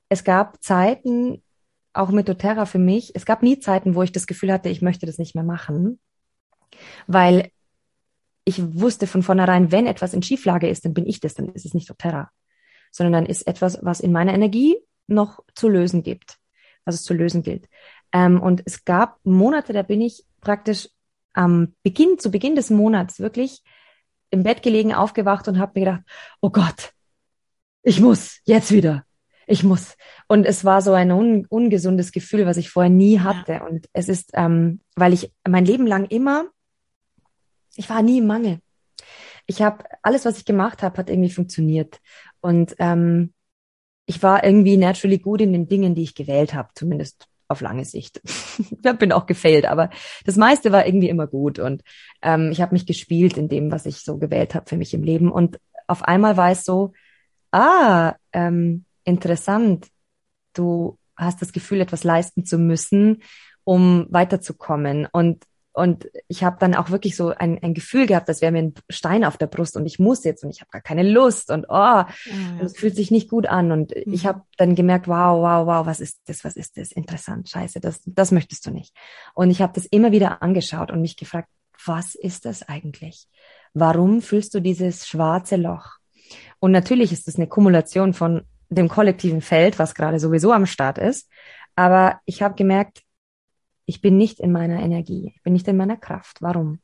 [0.10, 1.44] Es gab Zeiten,
[1.94, 3.12] auch mit doTERRA für mich.
[3.16, 6.00] Es gab nie Zeiten, wo ich das Gefühl hatte, ich möchte das nicht mehr machen,
[7.08, 7.52] weil
[8.46, 11.66] ich wusste von vornherein, wenn etwas in Schieflage ist, dann bin ich das, dann ist
[11.66, 12.30] es nicht doTERRA,
[12.92, 14.76] sondern dann ist etwas, was in meiner Energie
[15.08, 16.40] noch zu lösen gibt,
[16.84, 17.70] was es zu lösen gilt.
[18.14, 20.90] Ähm, und es gab Monate, da bin ich praktisch
[21.34, 23.64] am Beginn, zu Beginn des Monats wirklich
[24.30, 26.04] im Bett gelegen, aufgewacht und habe mir gedacht,
[26.42, 26.94] oh Gott,
[27.82, 29.06] ich muss jetzt wieder.
[29.46, 29.98] Ich muss.
[30.28, 33.54] Und es war so ein un ungesundes Gefühl, was ich vorher nie hatte.
[33.54, 33.66] Ja.
[33.66, 36.46] Und es ist, ähm, weil ich mein Leben lang immer,
[37.76, 38.60] ich war nie im Mangel.
[39.46, 42.00] Ich habe alles, was ich gemacht habe, hat irgendwie funktioniert.
[42.40, 43.34] Und ähm,
[44.06, 47.86] ich war irgendwie naturally gut in den Dingen, die ich gewählt habe, zumindest auf lange
[47.86, 48.22] Sicht.
[48.26, 49.90] ich bin auch gefailt, aber
[50.26, 51.82] das meiste war irgendwie immer gut und
[52.22, 55.04] ähm, ich habe mich gespielt in dem, was ich so gewählt habe für mich im
[55.04, 56.94] Leben und auf einmal war es so,
[57.52, 59.88] ah, ähm, interessant,
[60.54, 63.24] du hast das Gefühl, etwas leisten zu müssen,
[63.64, 68.42] um weiterzukommen und und ich habe dann auch wirklich so ein, ein Gefühl gehabt, als
[68.42, 70.82] wäre mir ein Stein auf der Brust und ich muss jetzt und ich habe gar
[70.82, 72.08] keine Lust und oh, ja,
[72.62, 73.72] es fühlt sich nicht gut an.
[73.72, 74.14] Und mhm.
[74.14, 76.92] ich habe dann gemerkt, wow, wow, wow, was ist das, was ist das?
[76.92, 78.94] Interessant, scheiße, das, das möchtest du nicht.
[79.34, 81.50] Und ich habe das immer wieder angeschaut und mich gefragt,
[81.86, 83.28] was ist das eigentlich?
[83.74, 85.98] Warum fühlst du dieses schwarze Loch?
[86.60, 91.00] Und natürlich ist es eine Kumulation von dem kollektiven Feld, was gerade sowieso am Start
[91.00, 91.30] ist.
[91.76, 93.02] Aber ich habe gemerkt,
[93.86, 96.42] ich bin nicht in meiner Energie, ich bin nicht in meiner Kraft.
[96.42, 96.80] Warum?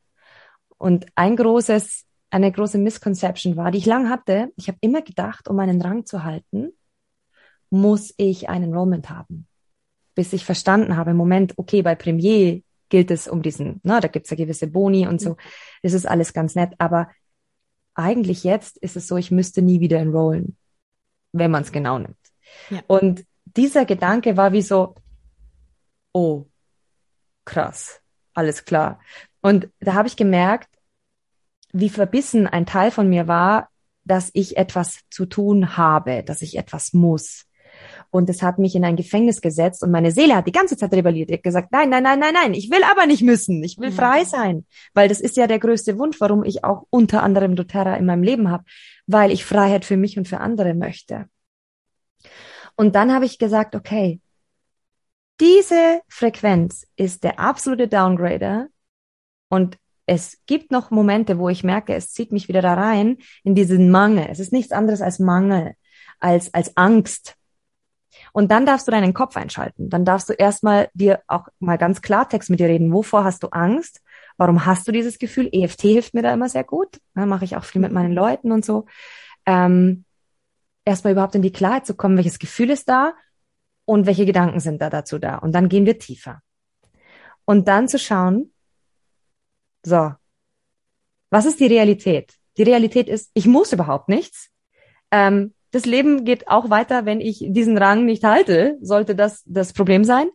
[0.78, 5.48] Und ein großes, eine große Misconception war, die ich lang hatte, ich habe immer gedacht,
[5.48, 6.72] um meinen Rang zu halten,
[7.70, 9.48] muss ich ein Enrollment haben.
[10.16, 14.08] Bis ich verstanden habe, im Moment, okay, bei Premier gilt es um diesen, na, da
[14.08, 15.38] gibt's ja gewisse Boni und so,
[15.84, 17.10] das ist alles ganz nett, aber
[17.94, 20.58] eigentlich jetzt ist es so, ich müsste nie wieder enrollen,
[21.32, 22.18] wenn man es genau nimmt.
[22.70, 22.82] Ja.
[22.88, 24.96] Und dieser Gedanke war wie so,
[26.14, 26.46] oh,
[27.50, 28.00] krass,
[28.34, 29.00] alles klar.
[29.42, 30.70] Und da habe ich gemerkt,
[31.74, 33.70] wie verbissen ein Teil von mir war,
[34.06, 37.46] dass ich etwas zu tun habe, dass ich etwas muss.
[38.12, 40.94] Und es hat mich in ein Gefängnis gesetzt und meine Seele hat die ganze Zeit
[40.94, 41.30] rebelliert.
[41.30, 43.64] Ich hat gesagt, nein, nein, nein, nein, nein, ich will aber nicht müssen.
[43.64, 44.66] Ich will frei sein.
[44.94, 48.24] Weil das ist ja der größte Wunsch, warum ich auch unter anderem doTERRA in meinem
[48.24, 48.64] Leben habe.
[49.06, 51.28] Weil ich Freiheit für mich und für andere möchte.
[52.76, 54.20] Und dann habe ich gesagt, okay,
[55.40, 58.68] diese Frequenz ist der absolute Downgrader
[59.50, 63.54] und es gibt noch Momente, wo ich merke, es zieht mich wieder da rein in
[63.54, 64.28] diesen Mangel.
[64.30, 65.76] Es ist nichts anderes als Mangel,
[66.20, 67.36] als, als Angst.
[68.34, 69.90] Und dann darfst du deinen Kopf einschalten.
[69.90, 72.92] Dann darfst du erstmal dir auch mal ganz Klartext mit dir reden.
[72.92, 74.02] Wovor hast du Angst?
[74.38, 75.48] Warum hast du dieses Gefühl?
[75.52, 77.00] EFT hilft mir da immer sehr gut.
[77.14, 78.88] Da mache ich auch viel mit meinen Leuten und so.
[79.46, 80.06] Ähm,
[80.86, 83.14] erstmal überhaupt in die Klarheit zu kommen, welches Gefühl ist da
[83.90, 85.40] und welche Gedanken sind da dazu da.
[85.40, 86.44] Und dann gehen wir tiefer.
[87.44, 88.54] Und dann zu schauen,
[89.84, 90.12] so,
[91.32, 92.36] was ist die Realität?
[92.58, 94.52] Die Realität ist, ich muss überhaupt nichts.
[95.10, 99.74] Ähm, das Leben geht auch weiter, wenn ich diesen Rang nicht halte, sollte das das
[99.74, 100.30] Problem sein.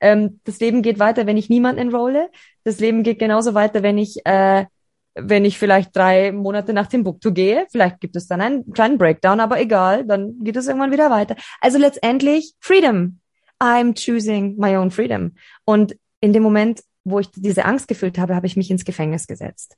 [0.00, 2.30] Ähm, das Leben geht weiter, wenn ich niemanden enrolle.
[2.62, 4.66] Das Leben geht genauso weiter, wenn ich, äh,
[5.14, 7.66] wenn ich vielleicht drei Monate nach Timbuktu gehe.
[7.70, 11.36] Vielleicht gibt es dann einen kleinen Breakdown, aber egal, dann geht es irgendwann wieder weiter.
[11.60, 13.20] Also letztendlich Freedom.
[13.62, 15.34] I'm choosing my own freedom.
[15.64, 19.26] Und in dem Moment, wo ich diese Angst gefühlt habe, habe ich mich ins Gefängnis
[19.26, 19.76] gesetzt.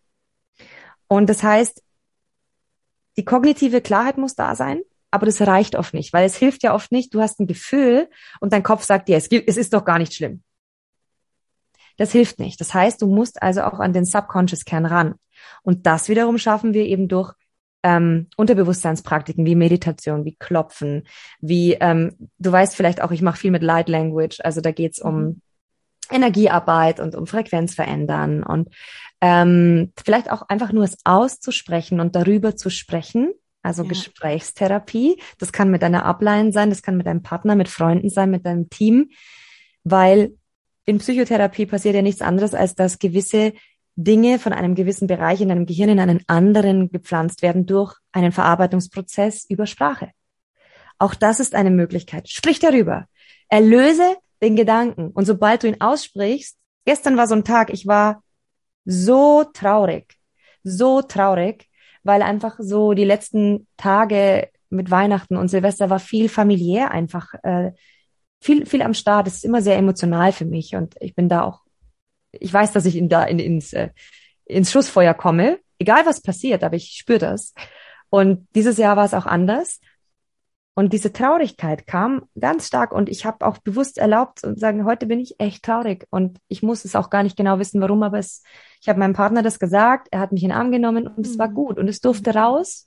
[1.08, 1.82] Und das heißt,
[3.16, 6.74] die kognitive Klarheit muss da sein, aber das reicht oft nicht, weil es hilft ja
[6.74, 8.08] oft nicht, du hast ein Gefühl
[8.40, 10.42] und dein Kopf sagt dir, es, es ist doch gar nicht schlimm.
[11.96, 12.60] Das hilft nicht.
[12.60, 15.14] Das heißt, du musst also auch an den Subconscious-Kern ran.
[15.62, 17.34] Und das wiederum schaffen wir eben durch
[17.82, 21.04] ähm, Unterbewusstseinspraktiken wie Meditation, wie Klopfen,
[21.40, 25.00] wie ähm, du weißt vielleicht auch, ich mache viel mit Light Language, also da geht's
[25.00, 25.40] um mhm.
[26.10, 28.68] Energiearbeit und um Frequenz verändern und
[29.20, 33.32] ähm, vielleicht auch einfach nur es auszusprechen und darüber zu sprechen.
[33.62, 33.90] Also ja.
[33.90, 35.22] Gesprächstherapie.
[35.38, 38.44] Das kann mit einer Upline sein, das kann mit deinem Partner, mit Freunden sein, mit
[38.44, 39.10] deinem Team,
[39.84, 40.34] weil
[40.84, 43.52] in Psychotherapie passiert ja nichts anderes, als dass gewisse
[43.94, 48.32] Dinge von einem gewissen Bereich in deinem Gehirn in einen anderen gepflanzt werden durch einen
[48.32, 50.10] Verarbeitungsprozess über Sprache.
[50.98, 52.28] Auch das ist eine Möglichkeit.
[52.28, 53.06] Sprich darüber.
[53.48, 55.10] Erlöse den Gedanken.
[55.10, 58.22] Und sobald du ihn aussprichst, gestern war so ein Tag, ich war
[58.84, 60.16] so traurig,
[60.64, 61.68] so traurig,
[62.02, 67.72] weil einfach so die letzten Tage mit Weihnachten und Silvester war viel familiär einfach, äh,
[68.42, 69.26] viel, viel am Start.
[69.26, 71.60] Es ist immer sehr emotional für mich und ich bin da auch,
[72.32, 73.90] ich weiß, dass ich in da in, ins, äh,
[74.44, 77.54] ins Schussfeuer komme, egal was passiert, aber ich spüre das.
[78.10, 79.80] Und dieses Jahr war es auch anders.
[80.74, 85.04] Und diese Traurigkeit kam ganz stark und ich habe auch bewusst erlaubt zu sagen, heute
[85.04, 88.18] bin ich echt traurig und ich muss es auch gar nicht genau wissen, warum, aber
[88.18, 88.42] es,
[88.80, 91.38] ich habe meinem Partner das gesagt, er hat mich in den Arm genommen und es
[91.38, 91.54] war mhm.
[91.54, 92.86] gut und es durfte raus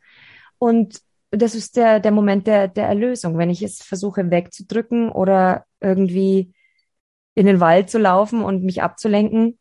[0.57, 0.99] und
[1.37, 6.53] das ist der, der Moment der, der Erlösung, wenn ich es versuche wegzudrücken oder irgendwie
[7.35, 9.59] in den Wald zu laufen und mich abzulenken.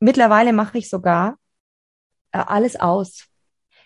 [0.00, 1.36] Mittlerweile mache ich sogar
[2.32, 3.26] äh, alles aus.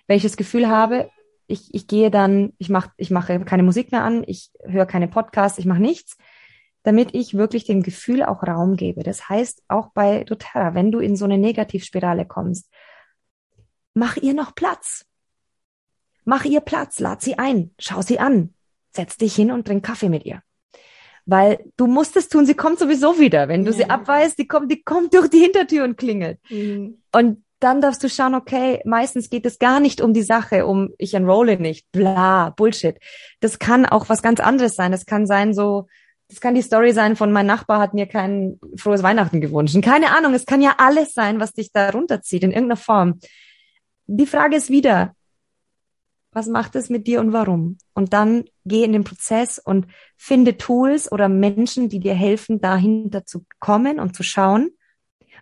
[0.07, 1.11] Wenn ich das Gefühl habe,
[1.47, 5.09] ich, ich gehe dann, ich mache ich mache keine Musik mehr an, ich höre keine
[5.09, 6.17] Podcasts, ich mache nichts,
[6.83, 9.03] damit ich wirklich dem Gefühl auch Raum gebe.
[9.03, 12.71] Das heißt, auch bei doTERRA, wenn du in so eine Negativspirale kommst,
[13.95, 15.07] mach ihr noch Platz.
[16.25, 18.55] Mach ihr Platz, lad sie ein, schau sie an,
[18.95, 20.43] setz dich hin und trink Kaffee mit ihr.
[21.25, 23.49] Weil du musst es tun, sie kommt sowieso wieder.
[23.49, 23.77] Wenn du ja.
[23.77, 26.39] sie abweist, die kommt, die kommt durch die Hintertür und klingelt.
[26.51, 26.99] Mhm.
[27.13, 30.91] Und dann darfst du schauen, okay, meistens geht es gar nicht um die Sache, um
[30.99, 32.97] ich enrolle nicht, bla, Bullshit.
[33.41, 34.91] Das kann auch was ganz anderes sein.
[34.91, 35.87] Das kann sein so,
[36.29, 39.81] das kann die Story sein von mein Nachbar hat mir kein frohes Weihnachten gewünscht.
[39.83, 43.21] Keine Ahnung, es kann ja alles sein, was dich da runterzieht in irgendeiner Form.
[44.07, 45.15] Die Frage ist wieder,
[46.33, 47.79] was macht es mit dir und warum?
[47.95, 53.27] Und dann geh in den Prozess und finde Tools oder Menschen, die dir helfen, dahinter
[53.27, 54.71] zu kommen und zu schauen,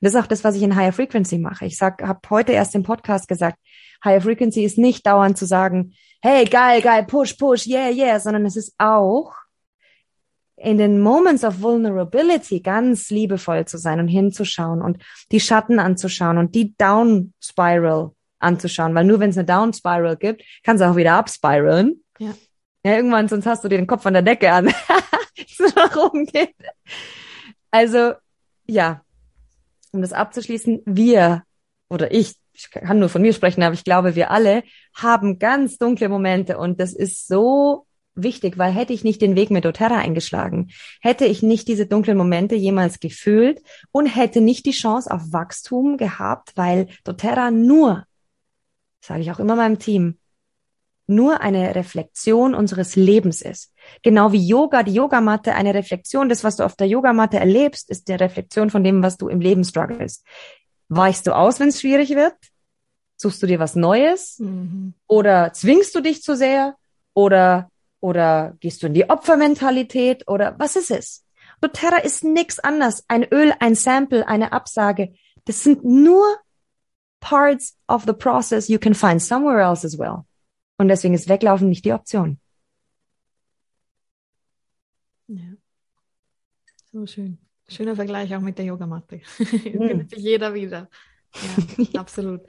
[0.00, 1.66] das ist auch das, was ich in Higher Frequency mache.
[1.66, 3.58] Ich sag, habe heute erst im Podcast gesagt,
[4.04, 8.46] Higher Frequency ist nicht dauernd zu sagen, hey, geil, geil, push, push, yeah, yeah, sondern
[8.46, 9.34] es ist auch
[10.56, 14.98] in den Moments of Vulnerability ganz liebevoll zu sein und hinzuschauen und
[15.32, 20.16] die Schatten anzuschauen und die Down Spiral anzuschauen, weil nur wenn es eine Down Spiral
[20.16, 22.02] gibt, kann es auch wieder abspiralen.
[22.18, 22.34] Ja.
[22.84, 24.72] Ja, irgendwann, sonst hast du dir den Kopf an der Decke an,
[25.36, 26.54] es nach oben geht.
[27.70, 28.14] Also,
[28.66, 29.02] ja,
[29.92, 31.42] um das abzuschließen, wir
[31.90, 34.62] oder ich, ich kann nur von mir sprechen, aber ich glaube, wir alle
[34.94, 39.50] haben ganz dunkle Momente und das ist so wichtig, weil hätte ich nicht den Weg
[39.50, 40.70] mit doTERRA eingeschlagen,
[41.00, 43.60] hätte ich nicht diese dunklen Momente jemals gefühlt
[43.92, 48.04] und hätte nicht die Chance auf Wachstum gehabt, weil doTERRA nur,
[49.00, 50.18] sage ich auch immer meinem Team,
[51.06, 53.74] nur eine Reflexion unseres Lebens ist.
[54.02, 58.08] Genau wie Yoga, die Yogamatte eine Reflexion, das, was du auf der Yogamatte erlebst, ist
[58.08, 60.24] die Reflexion von dem, was du im Leben strugglest.
[60.88, 62.36] Weichst du aus, wenn es schwierig wird?
[63.16, 64.38] Suchst du dir was Neues?
[64.38, 64.94] Mhm.
[65.08, 66.76] Oder zwingst du dich zu sehr?
[67.12, 67.70] Oder,
[68.00, 70.28] oder gehst du in die Opfermentalität?
[70.28, 71.24] Oder was ist es?
[71.60, 73.04] doTERRA ist nichts anderes.
[73.08, 75.12] Ein Öl, ein Sample, eine Absage.
[75.44, 76.24] Das sind nur
[77.20, 80.26] parts of the process you can find somewhere else as well.
[80.78, 82.40] Und deswegen ist Weglaufen nicht die Option.
[85.28, 85.52] Ja.
[86.92, 87.38] So schön.
[87.68, 89.20] Schöner Vergleich auch mit der Yogamatte.
[89.24, 90.88] Findet sich jeder wieder.
[91.76, 92.40] Ja, absolut.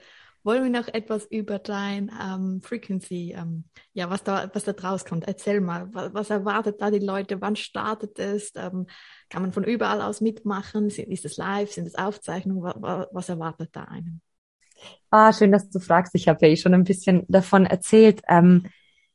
[0.44, 5.06] Wollen wir noch etwas über dein ähm, Frequency, ähm, ja, was da, was da draus
[5.06, 5.28] kommt?
[5.28, 7.40] Erzähl mal, was, was erwartet da die Leute?
[7.42, 8.52] Wann startet es?
[8.56, 8.88] Ähm,
[9.30, 10.88] kann man von überall aus mitmachen?
[10.88, 11.72] Ist es live?
[11.72, 12.64] Sind es Aufzeichnungen?
[12.64, 14.24] Was, was erwartet da einen?
[15.10, 16.16] Ah, schön, dass du fragst.
[16.16, 18.22] Ich habe ja eh schon ein bisschen davon erzählt.
[18.30, 18.68] Ähm,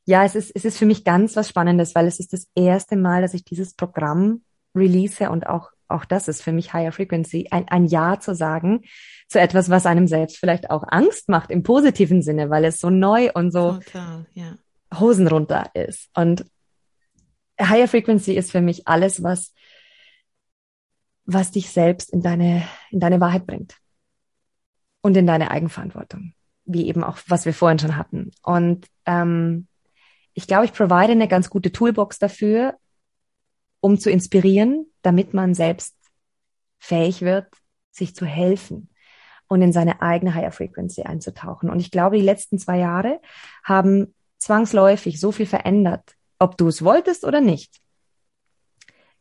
[0.05, 2.95] ja, es ist, es ist für mich ganz was Spannendes, weil es ist das erste
[2.95, 4.43] Mal, dass ich dieses Programm
[4.75, 8.83] release und auch, auch das ist für mich Higher Frequency, ein, ein Ja zu sagen
[9.27, 12.89] zu etwas, was einem selbst vielleicht auch Angst macht im positiven Sinne, weil es so
[12.89, 14.55] neu und so Total, ja.
[14.97, 16.09] Hosen runter ist.
[16.15, 16.45] Und
[17.59, 19.53] Higher Frequency ist für mich alles, was,
[21.25, 23.77] was dich selbst in deine, in deine Wahrheit bringt
[25.07, 26.33] und in deine Eigenverantwortung,
[26.65, 28.31] wie eben auch, was wir vorhin schon hatten.
[28.43, 29.67] Und ähm,
[30.33, 32.75] ich glaube, ich provide eine ganz gute Toolbox dafür,
[33.79, 35.95] um zu inspirieren, damit man selbst
[36.77, 37.47] fähig wird,
[37.89, 38.89] sich zu helfen
[39.47, 41.69] und in seine eigene Higher Frequency einzutauchen.
[41.69, 43.21] Und ich glaube, die letzten zwei Jahre
[43.63, 47.79] haben zwangsläufig so viel verändert, ob du es wolltest oder nicht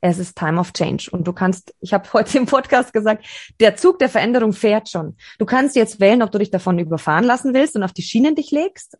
[0.01, 1.09] es ist Time of Change.
[1.11, 3.27] Und du kannst, ich habe heute im Podcast gesagt,
[3.61, 5.17] der Zug der Veränderung fährt schon.
[5.39, 8.35] Du kannst jetzt wählen, ob du dich davon überfahren lassen willst und auf die Schienen
[8.35, 8.99] dich legst,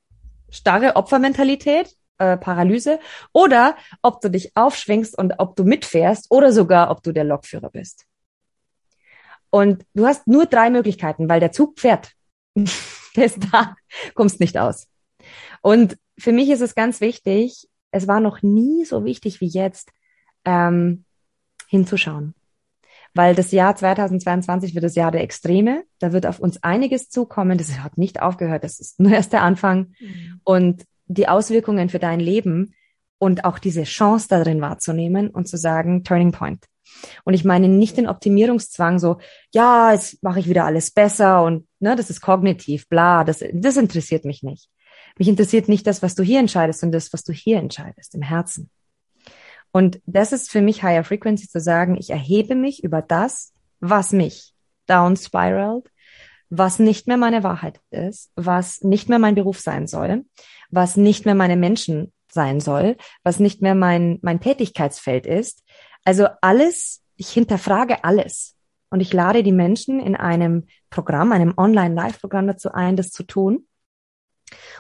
[0.51, 2.99] starre Opfermentalität, äh, Paralyse,
[3.33, 7.71] oder ob du dich aufschwingst und ob du mitfährst oder sogar, ob du der Lokführer
[7.71, 8.07] bist.
[9.51, 12.13] Und du hast nur drei Möglichkeiten, weil der Zug fährt.
[13.17, 13.77] der ist da,
[14.15, 14.87] kommst nicht aus.
[15.63, 19.91] Und für mich ist es ganz wichtig, es war noch nie so wichtig wie jetzt,
[20.47, 21.05] ähm,
[21.69, 22.35] hinzuschauen.
[23.15, 25.85] Weil das Jahr 2022 wird das Jahr der Extreme.
[25.99, 27.59] Da wird auf uns einiges zukommen.
[27.59, 28.65] Das hat nicht aufgehört.
[28.65, 29.95] Das ist nur erst der Anfang.
[30.01, 30.41] Mhm.
[30.45, 32.75] Und die Auswirkungen für dein Leben
[33.19, 36.65] und auch diese Chance darin wahrzunehmen und zu sagen, Turning Point.
[37.25, 39.19] Und ich meine nicht den Optimierungszwang, so,
[39.53, 43.77] ja, jetzt mache ich wieder alles besser und ne, das ist kognitiv, bla, das, das
[43.77, 44.69] interessiert mich nicht.
[45.19, 48.23] Mich interessiert nicht das, was du hier entscheidest, sondern das, was du hier entscheidest, im
[48.23, 48.71] Herzen.
[49.77, 54.11] Und das ist für mich Higher Frequency zu sagen, ich erhebe mich über das, was
[54.11, 54.55] mich
[54.87, 55.91] down spiralt,
[56.49, 60.25] was nicht mehr meine Wahrheit ist, was nicht mehr mein Beruf sein soll,
[60.71, 65.63] was nicht mehr meine Menschen sein soll, was nicht mehr mein, mein Tätigkeitsfeld ist.
[66.07, 68.57] Also alles, ich hinterfrage alles.
[68.89, 73.67] Und ich lade die Menschen in einem Programm, einem Online-Live-Programm dazu ein, das zu tun.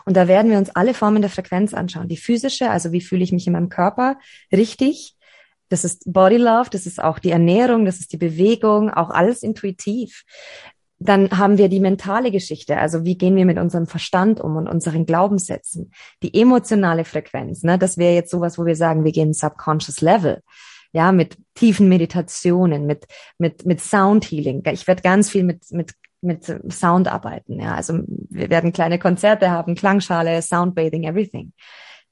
[0.04, 2.08] Und da werden wir uns alle Formen der Frequenz anschauen.
[2.08, 4.18] Die physische, also wie fühle ich mich in meinem Körper
[4.52, 5.14] richtig.
[5.68, 9.42] Das ist Body Love, das ist auch die Ernährung, das ist die Bewegung, auch alles
[9.42, 10.22] intuitiv.
[10.98, 14.68] Dann haben wir die mentale Geschichte, also wie gehen wir mit unserem Verstand um und
[14.68, 15.92] unseren Glaubenssätzen.
[16.22, 20.40] Die emotionale Frequenz, ne, das wäre jetzt sowas, wo wir sagen, wir gehen subconscious Level
[20.96, 23.06] ja, mit tiefen Meditationen, mit,
[23.36, 24.62] mit, mit Sound Healing.
[24.72, 25.92] Ich werde ganz viel mit, mit
[26.26, 27.60] mit Sound arbeiten.
[27.60, 31.52] Ja, also wir werden kleine Konzerte haben, Klangschale, Soundbathing, everything.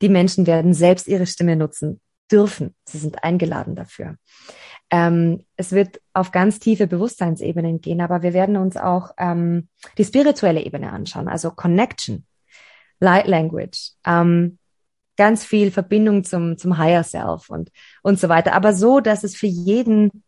[0.03, 2.01] Die Menschen werden selbst ihre Stimme nutzen
[2.31, 2.75] dürfen.
[2.87, 4.17] Sie sind eingeladen dafür.
[4.91, 10.05] Ähm, es wird auf ganz tiefe Bewusstseinsebenen gehen, aber wir werden uns auch ähm, die
[10.05, 12.27] spirituelle Ebene anschauen, also Connection,
[13.01, 14.59] Light Language, ähm,
[15.17, 17.71] ganz viel Verbindung zum, zum Higher Self und,
[18.03, 18.53] und so weiter.
[18.53, 20.24] Aber so, dass es für jeden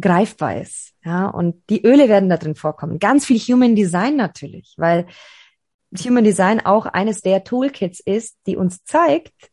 [0.00, 0.92] greifbar ist.
[1.04, 2.98] Ja, und die Öle werden da drin vorkommen.
[2.98, 5.06] Ganz viel Human Design natürlich, weil
[5.98, 9.50] Human Design auch eines der Toolkits ist, die uns zeigt,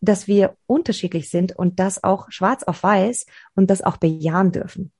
[0.00, 4.92] dass wir unterschiedlich sind und das auch schwarz auf weiß und das auch bejahen dürfen.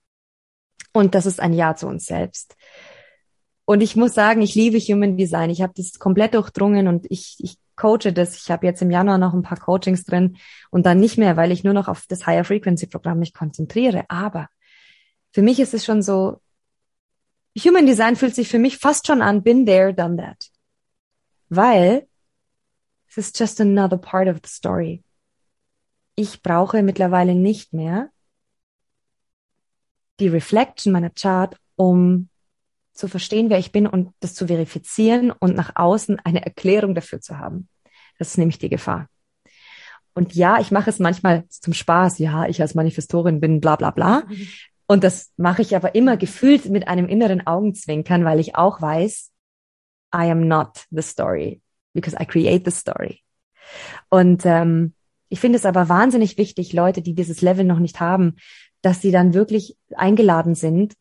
[0.92, 2.56] Und das ist ein Ja zu uns selbst.
[3.66, 5.50] Und ich muss sagen, ich liebe Human Design.
[5.50, 8.36] Ich habe das komplett durchdrungen und ich, ich coache das.
[8.36, 10.38] Ich habe jetzt im Januar noch ein paar Coachings drin
[10.70, 14.04] und dann nicht mehr, weil ich nur noch auf das Higher Frequency Programm mich konzentriere.
[14.08, 14.48] Aber
[15.36, 16.40] für mich ist es schon so,
[17.58, 20.50] Human Design fühlt sich für mich fast schon an, been there, done that.
[21.50, 22.08] Weil
[23.06, 25.04] es ist just another part of the story.
[26.14, 28.08] ich brauche mittlerweile nicht mehr
[30.20, 32.30] die Reflection meiner Chart, um
[32.94, 37.20] zu verstehen, wer ich bin und das zu verifizieren und nach außen eine Erklärung dafür
[37.20, 37.68] zu haben.
[38.18, 39.10] Das ist nämlich die Gefahr.
[40.14, 42.20] Und ja, ich mache es manchmal zum Spaß.
[42.20, 44.22] Ja, ich als Manifestorin bin bla bla bla.
[44.26, 44.48] Mhm.
[44.86, 49.32] Und das mache ich aber immer gefühlt mit einem inneren Augenzwinkern, weil ich auch weiß,
[50.14, 51.60] I am not the story,
[51.92, 53.22] because I create the story.
[54.08, 54.94] Und ähm,
[55.28, 58.36] ich finde es aber wahnsinnig wichtig, Leute, die dieses Level noch nicht haben,
[58.82, 60.94] dass sie dann wirklich eingeladen sind,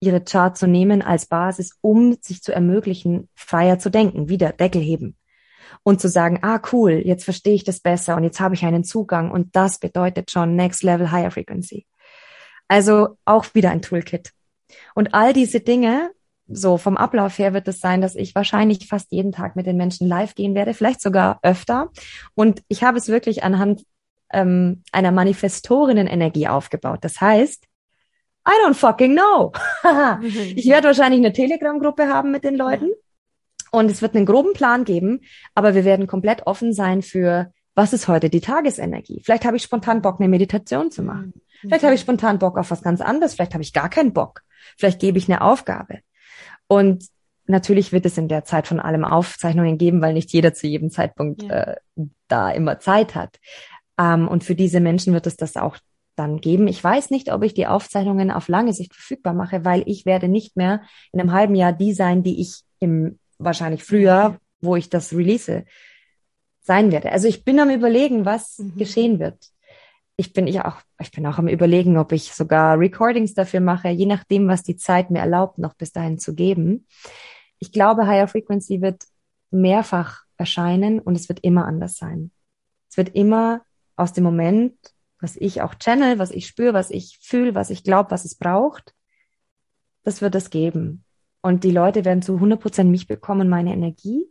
[0.00, 4.82] ihre Chart zu nehmen als Basis, um sich zu ermöglichen, freier zu denken, wieder Deckel
[4.82, 5.16] heben
[5.84, 8.82] und zu sagen, ah cool, jetzt verstehe ich das besser und jetzt habe ich einen
[8.84, 11.86] Zugang und das bedeutet schon Next Level Higher Frequency.
[12.72, 14.32] Also auch wieder ein Toolkit.
[14.94, 16.10] Und all diese Dinge,
[16.48, 19.76] so vom Ablauf her wird es sein, dass ich wahrscheinlich fast jeden Tag mit den
[19.76, 21.90] Menschen live gehen werde, vielleicht sogar öfter.
[22.34, 23.84] Und ich habe es wirklich anhand
[24.32, 27.00] ähm, einer Manifestorinnen-Energie aufgebaut.
[27.02, 27.66] Das heißt,
[28.48, 29.52] I don't fucking know.
[30.56, 32.88] ich werde wahrscheinlich eine Telegram-Gruppe haben mit den Leuten.
[33.70, 35.20] Und es wird einen groben Plan geben,
[35.54, 39.20] aber wir werden komplett offen sein für, was ist heute die Tagesenergie?
[39.22, 41.34] Vielleicht habe ich spontan Bock, eine Meditation zu machen.
[41.62, 43.34] Vielleicht habe ich spontan Bock auf was ganz anderes.
[43.34, 44.42] Vielleicht habe ich gar keinen Bock.
[44.76, 46.00] Vielleicht gebe ich eine Aufgabe.
[46.66, 47.06] Und
[47.46, 50.90] natürlich wird es in der Zeit von allem Aufzeichnungen geben, weil nicht jeder zu jedem
[50.90, 51.50] Zeitpunkt ja.
[51.50, 51.76] äh,
[52.28, 53.38] da immer Zeit hat.
[53.98, 55.76] Ähm, und für diese Menschen wird es das auch
[56.16, 56.68] dann geben.
[56.68, 60.28] Ich weiß nicht, ob ich die Aufzeichnungen auf lange Sicht verfügbar mache, weil ich werde
[60.28, 60.82] nicht mehr
[61.12, 65.64] in einem halben Jahr die sein, die ich im wahrscheinlich früher, wo ich das release,
[66.60, 67.10] sein werde.
[67.10, 68.76] Also ich bin am überlegen, was mhm.
[68.76, 69.36] geschehen wird.
[70.22, 73.88] Ich bin ich auch, ich bin auch am überlegen, ob ich sogar Recordings dafür mache,
[73.88, 76.86] je nachdem, was die Zeit mir erlaubt, noch bis dahin zu geben.
[77.58, 79.02] Ich glaube, Higher Frequency wird
[79.50, 82.30] mehrfach erscheinen und es wird immer anders sein.
[82.88, 83.62] Es wird immer
[83.96, 84.76] aus dem Moment,
[85.20, 88.36] was ich auch channel, was ich spüre, was ich fühle, was ich glaube, was es
[88.36, 88.94] braucht,
[90.04, 91.04] das wird es geben.
[91.40, 94.30] Und die Leute werden zu 100 Prozent mich bekommen, meine Energie,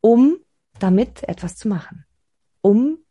[0.00, 0.38] um
[0.78, 2.06] damit etwas zu machen,
[2.62, 3.03] um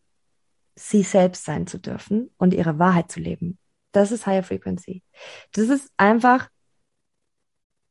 [0.76, 3.58] sie selbst sein zu dürfen und ihre Wahrheit zu leben.
[3.92, 5.04] Das ist Higher Frequency.
[5.52, 6.50] Das ist einfach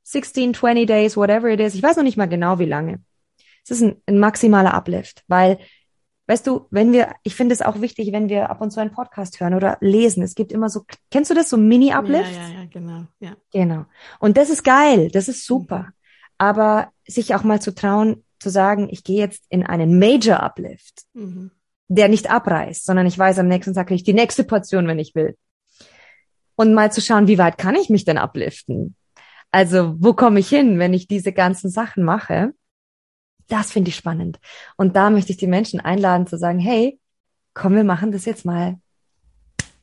[0.05, 1.75] 16, 20 days, whatever it is.
[1.75, 3.03] Ich weiß noch nicht mal genau, wie lange.
[3.65, 5.59] Es ist ein, ein maximaler Uplift, weil
[6.27, 8.93] weißt du, wenn wir, ich finde es auch wichtig, wenn wir ab und zu einen
[8.93, 10.23] Podcast hören oder lesen.
[10.23, 12.37] Es gibt immer so, kennst du das, so Mini-Uplifts?
[12.37, 13.37] Ja, ja, ja, genau, ja.
[13.53, 13.85] Genau.
[14.19, 15.79] Und das ist geil, das ist super.
[15.79, 15.93] Mhm.
[16.39, 21.51] Aber sich auch mal zu trauen, zu sagen, ich gehe jetzt in einen Major-Uplift, mhm.
[21.89, 24.99] Der nicht abreißt, sondern ich weiß, am nächsten Tag kriege ich die nächste Portion, wenn
[24.99, 25.37] ich will.
[26.57, 28.97] Und mal zu schauen, wie weit kann ich mich denn upliften?
[29.51, 32.55] Also, wo komme ich hin, wenn ich diese ganzen Sachen mache?
[33.49, 34.39] Das finde ich spannend.
[34.77, 36.99] Und da möchte ich die Menschen einladen zu sagen, hey,
[37.55, 38.81] komm, wir machen das jetzt mal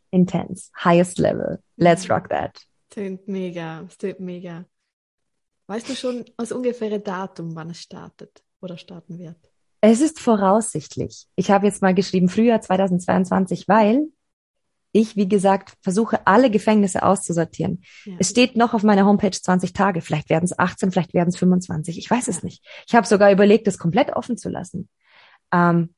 [0.09, 1.61] intense, highest level.
[1.75, 2.59] Let's rock that.
[2.89, 4.65] Tönt mega, tönt mega.
[5.67, 9.48] Weißt du schon das ungefähre Datum, wann es startet oder starten wird?
[9.81, 11.25] Es ist voraussichtlich.
[11.35, 14.07] Ich habe jetzt mal geschrieben Frühjahr 2022, weil
[14.91, 17.83] ich, wie gesagt, versuche alle Gefängnisse auszusortieren.
[18.05, 18.15] Ja.
[18.19, 20.01] Es steht noch auf meiner Homepage 20 Tage.
[20.01, 21.97] Vielleicht werden es 18, vielleicht werden es 25.
[21.97, 22.65] Ich weiß es nicht.
[22.87, 24.89] Ich habe sogar überlegt, es komplett offen zu lassen.
[25.53, 25.93] Ähm,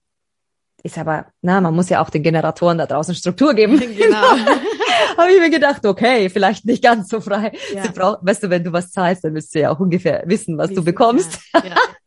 [0.84, 3.80] ist aber, na, man muss ja auch den Generatoren da draußen Struktur geben.
[3.98, 4.22] Genau.
[5.18, 7.52] habe ich mir gedacht, okay, vielleicht nicht ganz so frei.
[7.74, 7.84] Ja.
[7.84, 10.58] Sie brauch, weißt du, wenn du was zahlst, dann wirst du ja auch ungefähr wissen,
[10.58, 11.40] was wissen, du bekommst.
[11.54, 11.62] Ja.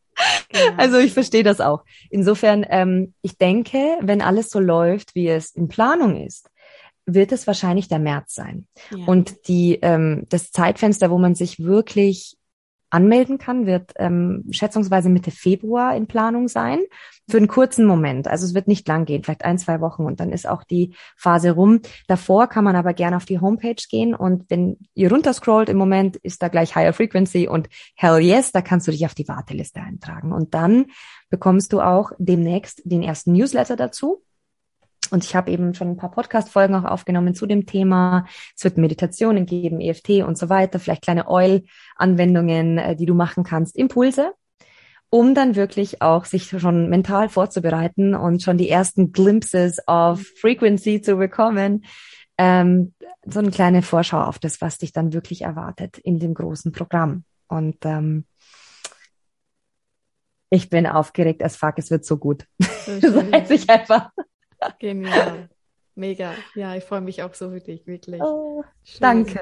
[0.50, 0.76] Genau.
[0.76, 1.84] Also ich verstehe das auch.
[2.10, 6.48] Insofern, ähm, ich denke, wenn alles so läuft, wie es in Planung ist,
[7.06, 8.66] wird es wahrscheinlich der März sein.
[8.90, 9.04] Ja.
[9.06, 12.36] Und die, ähm, das Zeitfenster, wo man sich wirklich
[12.94, 16.80] anmelden kann, wird ähm, schätzungsweise Mitte Februar in Planung sein.
[17.28, 18.28] Für einen kurzen Moment.
[18.28, 20.94] Also es wird nicht lang gehen, vielleicht ein, zwei Wochen und dann ist auch die
[21.16, 21.80] Phase rum.
[22.06, 26.16] Davor kann man aber gerne auf die Homepage gehen und wenn ihr runterscrollt im Moment,
[26.16, 29.80] ist da gleich Higher Frequency und Hell Yes, da kannst du dich auf die Warteliste
[29.80, 30.32] eintragen.
[30.32, 30.86] Und dann
[31.30, 34.22] bekommst du auch demnächst den ersten Newsletter dazu.
[35.14, 38.26] Und ich habe eben schon ein paar Podcast-Folgen auch aufgenommen zu dem Thema.
[38.56, 43.44] Es wird Meditationen geben, EFT und so weiter, vielleicht kleine Oil-Anwendungen, äh, die du machen
[43.44, 44.32] kannst, Impulse,
[45.10, 51.00] um dann wirklich auch sich schon mental vorzubereiten und schon die ersten Glimpses of Frequency
[51.00, 51.84] zu bekommen.
[52.36, 52.92] Ähm,
[53.24, 57.22] so eine kleine Vorschau auf das, was dich dann wirklich erwartet in dem großen Programm.
[57.46, 58.24] Und ähm,
[60.50, 62.48] ich bin aufgeregt as fuck, es wird so gut.
[62.58, 64.10] So das weiß ich einfach.
[64.78, 65.48] Genial.
[65.94, 66.34] Mega.
[66.54, 68.20] Ja, ich freue mich auch so für dich, wirklich.
[68.20, 68.64] Oh,
[69.00, 69.40] danke.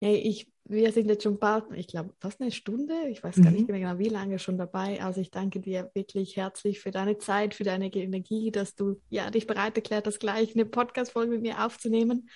[0.00, 3.50] Hey, ich wir sind jetzt schon bald, ich glaube, fast eine Stunde, ich weiß gar
[3.50, 3.56] mhm.
[3.56, 5.02] nicht mehr genau, wie lange schon dabei.
[5.02, 9.30] Also ich danke dir wirklich herzlich für deine Zeit, für deine Energie, dass du ja
[9.30, 12.28] dich bereit erklärt hast, gleich eine Podcast-Folge mit mir aufzunehmen.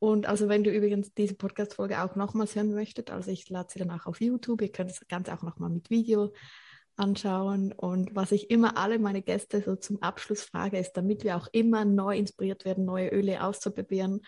[0.00, 3.78] Und also wenn du übrigens diese Podcast-Folge auch nochmals hören möchtest, also ich lade sie
[3.78, 6.32] dann auch auf YouTube, ihr könnt das Ganze auch nochmal mit Video
[6.98, 7.72] anschauen.
[7.72, 11.48] Und was ich immer alle meine Gäste so zum Abschluss frage, ist, damit wir auch
[11.52, 14.20] immer neu inspiriert werden, neue Öle auszuprobieren,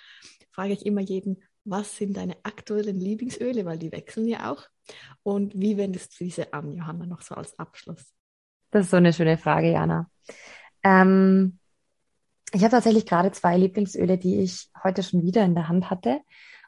[0.53, 4.65] frage ich immer jeden, was sind deine aktuellen Lieblingsöle, weil die wechseln ja auch.
[5.23, 8.13] Und wie wendest du diese an, Johanna, noch so als Abschluss?
[8.71, 10.11] Das ist so eine schöne Frage, Jana.
[10.83, 11.59] Ähm,
[12.53, 16.21] ich habe tatsächlich gerade zwei Lieblingsöle, die ich heute schon wieder in der Hand hatte.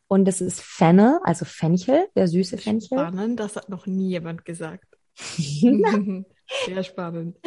[0.07, 2.99] Und das ist Fennel, also Fenchel, der süße Fenchel.
[2.99, 4.92] Spannend, das hat noch nie jemand gesagt.
[6.67, 7.39] Sehr spannend.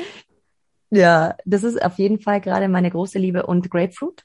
[0.91, 4.23] Ja, das ist auf jeden Fall gerade meine große Liebe und Grapefruit.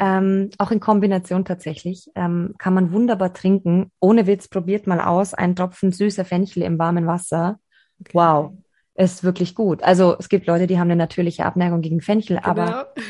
[0.00, 2.10] Ähm, auch in Kombination tatsächlich.
[2.14, 3.90] Ähm, kann man wunderbar trinken.
[4.00, 5.34] Ohne Witz, probiert mal aus.
[5.34, 7.58] Ein Tropfen süßer Fenchel im warmen Wasser.
[8.00, 8.10] Okay.
[8.14, 8.52] Wow.
[8.94, 9.82] Ist wirklich gut.
[9.82, 12.48] Also es gibt Leute, die haben eine natürliche Abneigung gegen Fenchel, genau.
[12.48, 12.94] aber.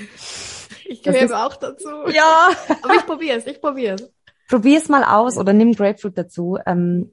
[0.85, 1.89] Ich gehöre auch dazu.
[2.13, 2.51] Ja.
[2.83, 4.13] aber ich probiere es, ich probiere es.
[4.49, 6.59] Probier es mal aus oder nimm Grapefruit dazu.
[6.67, 7.13] Ähm,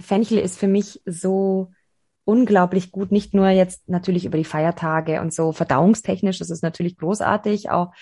[0.00, 1.70] Fenchel ist für mich so
[2.24, 6.98] unglaublich gut, nicht nur jetzt natürlich über die Feiertage und so verdauungstechnisch, das ist natürlich
[6.98, 7.92] großartig, auch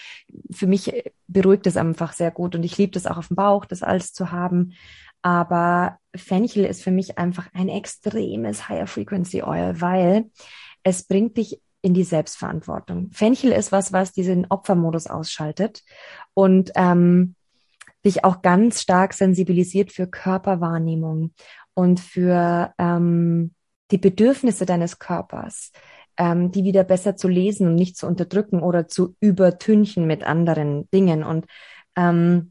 [0.51, 3.64] für mich beruhigt es einfach sehr gut und ich liebe das auch auf dem Bauch,
[3.66, 4.72] das alles zu haben.
[5.22, 10.30] Aber Fenchel ist für mich einfach ein extremes Higher Frequency Oil, weil
[10.82, 13.11] es bringt dich in die Selbstverantwortung.
[13.12, 15.84] Fenchel ist was, was diesen Opfermodus ausschaltet
[16.34, 17.36] und ähm,
[18.05, 21.32] dich auch ganz stark sensibilisiert für Körperwahrnehmung
[21.77, 23.53] und für ähm,
[23.91, 25.72] die Bedürfnisse deines Körpers,
[26.16, 30.89] ähm, die wieder besser zu lesen und nicht zu unterdrücken oder zu übertünchen mit anderen
[30.91, 31.22] Dingen.
[31.22, 31.47] Und
[31.95, 32.51] ähm,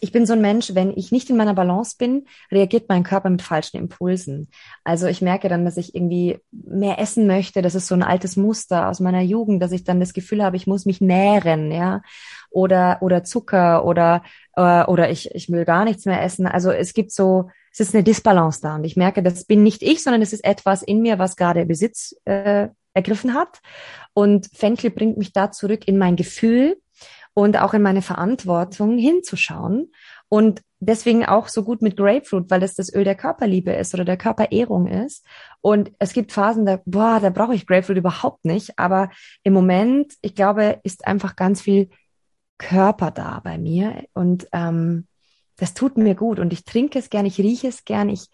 [0.00, 3.28] ich bin so ein Mensch, wenn ich nicht in meiner Balance bin, reagiert mein Körper
[3.28, 4.48] mit falschen Impulsen.
[4.84, 7.62] Also ich merke dann, dass ich irgendwie mehr essen möchte.
[7.62, 10.56] Das ist so ein altes Muster aus meiner Jugend, dass ich dann das Gefühl habe,
[10.56, 12.00] ich muss mich nähren, ja,
[12.50, 14.22] oder oder Zucker oder
[14.56, 16.46] äh, oder ich ich will gar nichts mehr essen.
[16.46, 19.82] Also es gibt so es ist eine Disbalance da und ich merke, das bin nicht
[19.82, 23.60] ich, sondern es ist etwas in mir, was gerade Besitz äh, ergriffen hat.
[24.12, 26.76] Und Fenchel bringt mich da zurück in mein Gefühl
[27.34, 29.90] und auch in meine Verantwortung hinzuschauen.
[30.28, 34.04] Und deswegen auch so gut mit Grapefruit, weil es das Öl der Körperliebe ist oder
[34.04, 35.24] der Körperehrung ist.
[35.60, 38.78] Und es gibt Phasen, da, boah, da brauche ich Grapefruit überhaupt nicht.
[38.78, 39.10] Aber
[39.42, 41.88] im Moment, ich glaube, ist einfach ganz viel
[42.58, 44.04] Körper da bei mir.
[44.12, 45.06] Und ähm,
[45.56, 48.28] das tut mir gut und ich trinke es gern, ich rieche es gern, ich,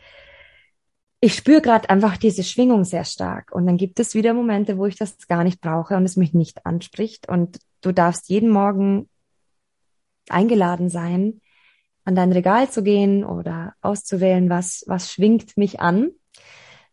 [1.21, 3.53] ich spüre gerade einfach diese Schwingung sehr stark.
[3.53, 6.33] Und dann gibt es wieder Momente, wo ich das gar nicht brauche und es mich
[6.33, 7.29] nicht anspricht.
[7.29, 9.09] Und du darfst jeden Morgen
[10.29, 11.41] eingeladen sein,
[12.05, 16.11] an dein Regal zu gehen oder auszuwählen, was, was schwingt mich an.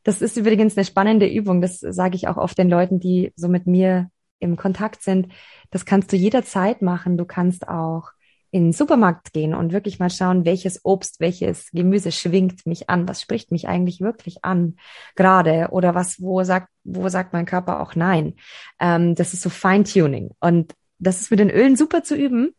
[0.03, 1.61] Das ist übrigens eine spannende Übung.
[1.61, 4.09] Das sage ich auch oft den Leuten, die so mit mir
[4.39, 5.31] im Kontakt sind.
[5.71, 7.17] Das kannst du jederzeit machen.
[7.17, 8.09] Du kannst auch
[8.55, 13.05] in den Supermarkt gehen und wirklich mal schauen, welches Obst, welches Gemüse schwingt mich an,
[13.05, 14.77] was spricht mich eigentlich wirklich an
[15.17, 18.35] gerade oder was, wo sagt, wo sagt mein Körper auch nein.
[18.79, 22.55] Ähm, das ist so Feintuning und das ist mit den Ölen super zu üben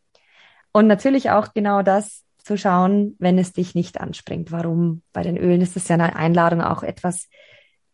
[0.70, 4.52] und natürlich auch genau das zu schauen, wenn es dich nicht anspringt.
[4.52, 5.00] Warum?
[5.14, 7.26] Bei den Ölen ist es ja eine Einladung, auch etwas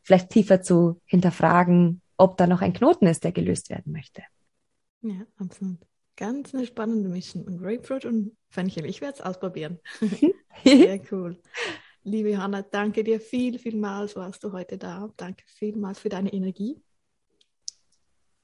[0.02, 4.24] vielleicht tiefer zu hinterfragen, ob da noch ein Knoten ist, der gelöst werden möchte.
[5.02, 5.78] Ja, absolut.
[6.22, 7.44] Ganz eine spannende Mischung.
[7.58, 8.86] Grapefruit und Fenchel.
[8.86, 9.80] Ich werde es ausprobieren.
[10.64, 11.36] Sehr cool.
[12.04, 15.12] Liebe Johanna, danke dir viel, vielmals, warst du heute da.
[15.16, 16.80] Danke vielmals für deine Energie.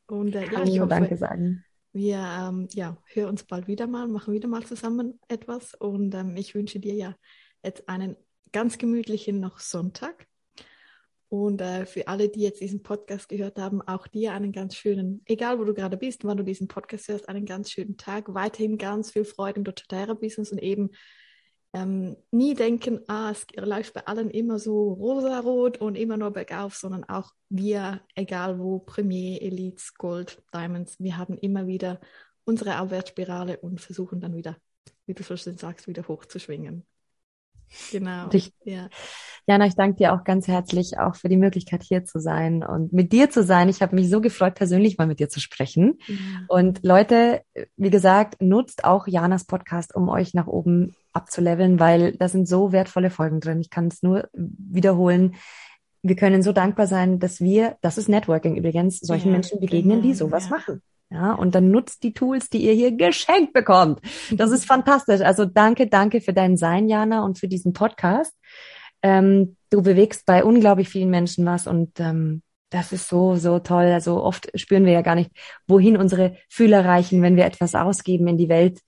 [0.08, 1.64] Und äh, ja, ich hoffe, danke sagen.
[1.92, 5.74] Wir ähm, ja, hören uns bald wieder mal, machen wieder mal zusammen etwas.
[5.74, 7.14] Und ähm, ich wünsche dir ja
[7.62, 8.16] jetzt einen
[8.50, 10.26] ganz gemütlichen noch Sonntag.
[11.30, 15.20] Und äh, für alle, die jetzt diesen Podcast gehört haben, auch dir einen ganz schönen,
[15.26, 18.32] egal wo du gerade bist, wann du diesen Podcast hörst, einen ganz schönen Tag.
[18.32, 20.90] Weiterhin ganz viel Freude im Doterra-Business und eben
[21.74, 26.74] ähm, nie denken, ah, es läuft bei allen immer so rosarot und immer nur bergauf,
[26.76, 32.00] sondern auch wir, egal wo, Premier, Elites, Gold, Diamonds, wir haben immer wieder
[32.44, 34.56] unsere Aufwärtsspirale und versuchen dann wieder,
[35.04, 36.86] wie du so schön sagst, wieder hochzuschwingen.
[37.90, 38.28] Genau.
[38.32, 38.88] Ich, ja.
[39.46, 42.92] Jana, ich danke dir auch ganz herzlich auch für die Möglichkeit hier zu sein und
[42.92, 43.68] mit dir zu sein.
[43.68, 45.98] Ich habe mich so gefreut, persönlich mal mit dir zu sprechen.
[46.06, 46.16] Ja.
[46.48, 47.42] Und Leute,
[47.76, 52.72] wie gesagt, nutzt auch Janas Podcast, um euch nach oben abzuleveln, weil da sind so
[52.72, 53.60] wertvolle Folgen drin.
[53.60, 55.36] Ich kann es nur wiederholen.
[56.02, 60.00] Wir können so dankbar sein, dass wir, das ist Networking übrigens, solchen ja, Menschen begegnen,
[60.00, 60.82] genau, die sowas machen.
[61.10, 64.00] Ja, und dann nutzt die Tools, die ihr hier geschenkt bekommt.
[64.30, 65.22] Das ist fantastisch.
[65.22, 68.34] Also danke, danke für dein Sein, Jana, und für diesen Podcast.
[69.02, 73.86] Ähm, du bewegst bei unglaublich vielen Menschen was und ähm, das ist so, so toll.
[73.86, 75.30] Also oft spüren wir ja gar nicht,
[75.66, 78.80] wohin unsere Fühler reichen, wenn wir etwas ausgeben in die Welt.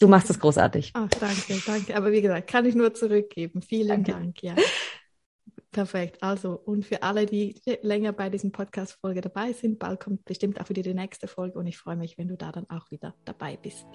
[0.00, 0.90] Du machst das großartig.
[0.94, 1.96] Ach, danke, danke.
[1.96, 3.62] Aber wie gesagt, kann ich nur zurückgeben.
[3.62, 4.12] Vielen danke.
[4.12, 4.54] Dank, ja.
[5.72, 6.20] Perfekt.
[6.20, 10.68] Also, und für alle, die länger bei diesem Podcast-Folge dabei sind, bald kommt bestimmt auch
[10.68, 13.56] wieder die nächste Folge und ich freue mich, wenn du da dann auch wieder dabei
[13.56, 13.86] bist.